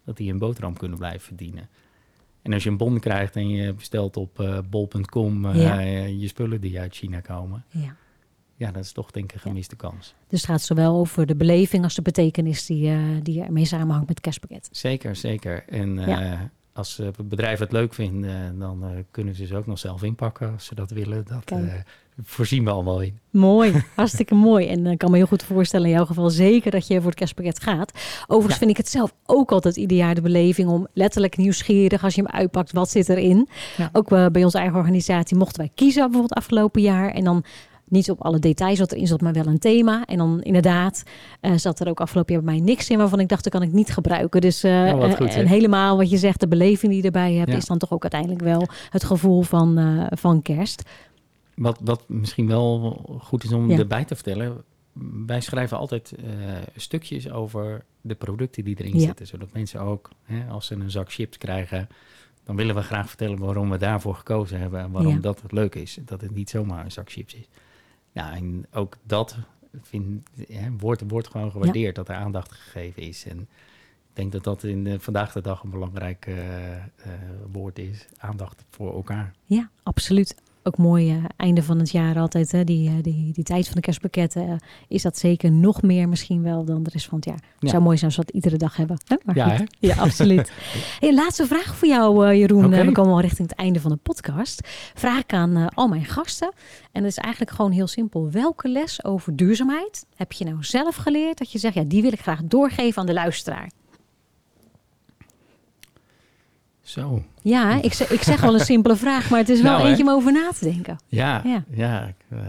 [0.06, 1.70] dat die een boterham kunnen blijven verdienen.
[2.42, 5.80] En als je een bon krijgt en je bestelt op eh, bol.com eh, Ja.
[6.06, 7.96] je spullen die uit China komen, Ja.
[8.56, 10.16] ja, dat is toch denk ik een gemiste kans.
[10.28, 14.10] Dus het gaat zowel over de beleving als de betekenis die, die ermee samenhangt met
[14.10, 14.70] het kerstpakket.
[14.72, 15.64] Zeker, zeker.
[15.68, 16.00] En
[16.74, 20.76] als bedrijven het leuk vinden, dan kunnen ze ze ook nog zelf inpakken als ze
[20.76, 21.26] dat willen.
[21.26, 21.52] Dat
[22.24, 23.20] voorzien we allemaal in.
[23.32, 24.68] Mooi, hartstikke mooi.
[24.68, 27.16] En ik kan me heel goed voorstellen in jouw geval zeker dat je voor het
[27.20, 27.92] kerstpakket gaat.
[28.22, 28.58] Overigens Ja.
[28.60, 32.22] vind ik het zelf ook altijd ieder jaar de beleving om letterlijk nieuwsgierig als je
[32.22, 33.48] hem uitpakt, wat zit erin.
[33.78, 33.90] Ja.
[33.94, 37.10] Ook eh, bij onze eigen organisatie mochten wij kiezen bijvoorbeeld afgelopen jaar.
[37.12, 37.44] En dan
[37.88, 40.06] niet op alle details wat erin zat, maar wel een thema.
[40.06, 41.04] En dan inderdaad
[41.42, 43.62] eh, zat er ook afgelopen jaar bij mij niks in waarvan ik dacht, dat kan
[43.62, 44.42] ik niet gebruiken.
[44.42, 45.40] Dus eh, Oh, eh, goed, hè?
[45.42, 47.58] en helemaal wat je zegt, de beleving die je erbij hebt, Ja.
[47.58, 50.84] is dan toch ook uiteindelijk wel het gevoel van, eh, van kerst.
[51.56, 52.92] Wat, wat misschien wel
[53.22, 53.78] goed is om Ja.
[53.78, 54.64] erbij te vertellen.
[55.26, 56.24] Wij schrijven altijd eh,
[56.76, 59.06] stukjes over de producten die erin Ja.
[59.06, 59.28] zitten.
[59.28, 61.88] Zodat mensen ook, hè, als ze een zak chips krijgen,
[62.44, 64.80] dan willen we graag vertellen waarom we daarvoor gekozen hebben.
[64.80, 65.20] En waarom Ja.
[65.20, 65.98] dat het leuk is.
[66.06, 67.48] Dat het niet zomaar een zak chips is.
[68.12, 69.38] Ja, en ook dat
[69.82, 73.26] vind, hè, wordt, wordt gewoon gewaardeerd dat er aandacht gegeven is.
[73.26, 76.84] En ik denk dat dat in de, vandaag de dag een belangrijk eh, eh,
[77.52, 78.06] woord is.
[78.18, 79.34] Aandacht voor elkaar.
[79.46, 80.36] Ja, absoluut.
[80.66, 82.52] Ook mooi eh, einde van het jaar altijd.
[82.52, 82.64] Hè?
[82.64, 84.56] Die, eh, die, die tijd van de kerstpakketten eh,
[84.88, 87.36] is dat zeker nog meer misschien wel dan de rest van het jaar.
[87.36, 87.70] Het Ja.
[87.70, 88.98] zou mooi zijn als we dat iedere dag hebben.
[89.08, 89.16] Hè?
[89.24, 89.64] Maar Ja, hè?
[89.80, 90.52] ja, absoluut.
[91.00, 92.70] hey, laatste vraag voor jou, Jeroen.
[92.70, 94.68] We komen al richting het einde van de podcast.
[94.94, 96.52] Vraag ik aan al mijn gasten.
[96.92, 98.32] En dat is eigenlijk gewoon heel simpel.
[98.32, 101.38] Welke les over duurzaamheid heb je nou zelf geleerd?
[101.38, 103.70] Dat je zegt, ja, die wil ik graag doorgeven aan de luisteraar.
[106.84, 107.24] Zo.
[107.42, 109.90] Ja, ik zeg, ik zeg wel een simpele vraag, maar het is wel Nou, hè?
[109.90, 110.98] eentje om over na te denken.
[111.08, 112.14] Ja, Ja.
[112.30, 112.40] eh,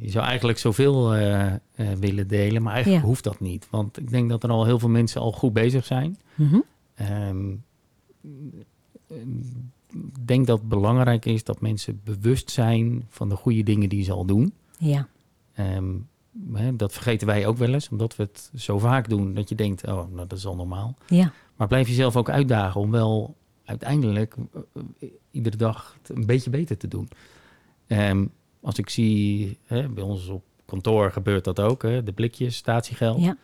[0.00, 1.58] je zou eigenlijk zoveel eh, eh,
[1.98, 3.08] willen delen, maar eigenlijk Ja.
[3.08, 3.66] hoeft dat niet.
[3.70, 6.18] Want ik denk dat er al heel veel mensen al goed bezig zijn.
[6.34, 6.58] Mhm.
[6.94, 7.50] Ehm,
[9.92, 14.04] ik denk dat het belangrijk is dat mensen bewust zijn van de goede dingen die
[14.04, 14.52] ze al doen.
[14.78, 15.08] Ja,
[15.54, 15.84] Ehm,
[16.52, 19.54] hè, dat vergeten wij ook wel eens, omdat we het zo vaak doen dat je
[19.54, 20.94] denkt, oh, nou, dat is al normaal.
[21.06, 26.50] ja, Maar blijf jezelf ook uitdagen om wel uiteindelijk eh, eh, iedere dag een beetje
[26.50, 27.08] beter te doen.
[27.86, 28.26] Ehm,
[28.60, 33.20] als ik zie, hè, bij ons op kantoor gebeurt dat ook, hè, de blikjes, statiegeld.
[33.20, 33.36] ja.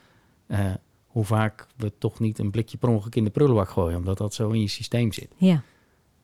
[0.47, 0.73] Eh,
[1.07, 4.35] hoe vaak we toch niet een blikje per ongeluk in de prullenbak gooien, omdat dat
[4.35, 5.33] zo in je systeem zit.
[5.37, 5.62] ja.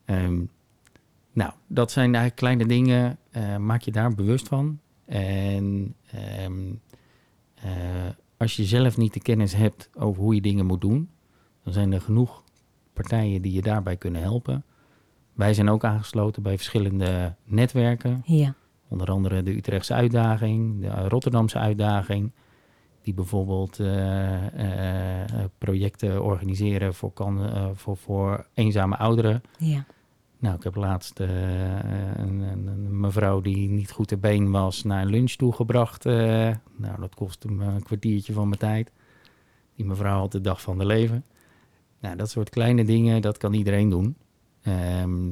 [0.05, 0.41] Ehm,
[1.31, 3.17] nou, dat zijn eigenlijk kleine dingen.
[3.65, 4.79] maak je daar bewust van.
[5.05, 6.73] En ehm,
[7.53, 11.09] eh, als je zelf niet de kennis hebt over hoe je dingen moet doen,
[11.63, 12.43] dan zijn er genoeg
[12.95, 14.63] partijen die je daarbij kunnen helpen.
[15.33, 18.21] Wij zijn ook aangesloten bij verschillende netwerken.
[18.25, 18.53] ja.
[18.87, 22.31] Onder andere de Utrechtse uitdaging, de Rotterdamse uitdaging.
[23.01, 29.41] Die bijvoorbeeld eh, eh, eh, projecten organiseren voor, kan, voor, voor eenzame ouderen.
[29.57, 29.85] Ja,
[30.39, 35.09] Nou, ik heb laatst een, een, mevrouw die niet goed te been was naar een
[35.09, 36.03] lunch toegebracht.
[36.03, 38.91] nou, dat kostte me een kwartiertje van mijn tijd.
[39.75, 41.23] Die mevrouw had de dag van de leven.
[41.99, 44.15] Nou, dat soort kleine dingen, dat kan iedereen doen.
[44.63, 45.29] Ehm,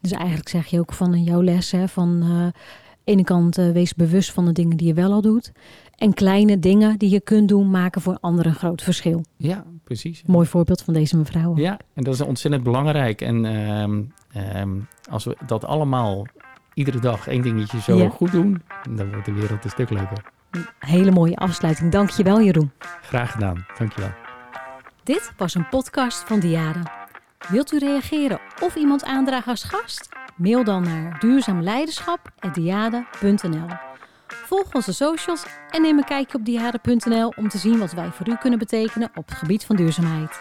[0.00, 2.60] dus eigenlijk zeg je ook van in jouw les, hè, van eh
[3.04, 5.52] ene kant eh, wees bewust van de dingen die je wel al doet.
[5.96, 9.24] En kleine dingen die je kunt doen, maken voor anderen een groot verschil.
[9.36, 10.22] ja, precies.
[10.26, 11.56] Mooi voorbeeld van deze mevrouw.
[11.56, 13.20] Ja, en dat is ontzettend belangrijk.
[13.20, 14.70] En ehm, ehm,
[15.10, 16.26] als we dat allemaal
[16.74, 18.08] iedere dag één dingetje zo Ja.
[18.08, 18.62] goed doen,
[18.96, 20.24] dan wordt de wereld een stuk leuker.
[20.50, 21.92] Een hele mooie afsluiting.
[21.92, 22.70] Dank je wel, Jeroen.
[23.02, 23.66] Graag gedaan.
[23.78, 24.10] Dankjewel.
[25.06, 26.82] Dit was een podcast van Diade.
[27.48, 30.08] Wilt u reageren of iemand aandragen als gast?
[30.36, 33.66] Mail dan naar duurzaamleiderschap.diade.nl
[34.26, 38.28] Volg onze socials en neem een kijkje op diade.nl om te zien wat wij voor
[38.28, 40.40] u kunnen betekenen op het gebied van duurzaamheid.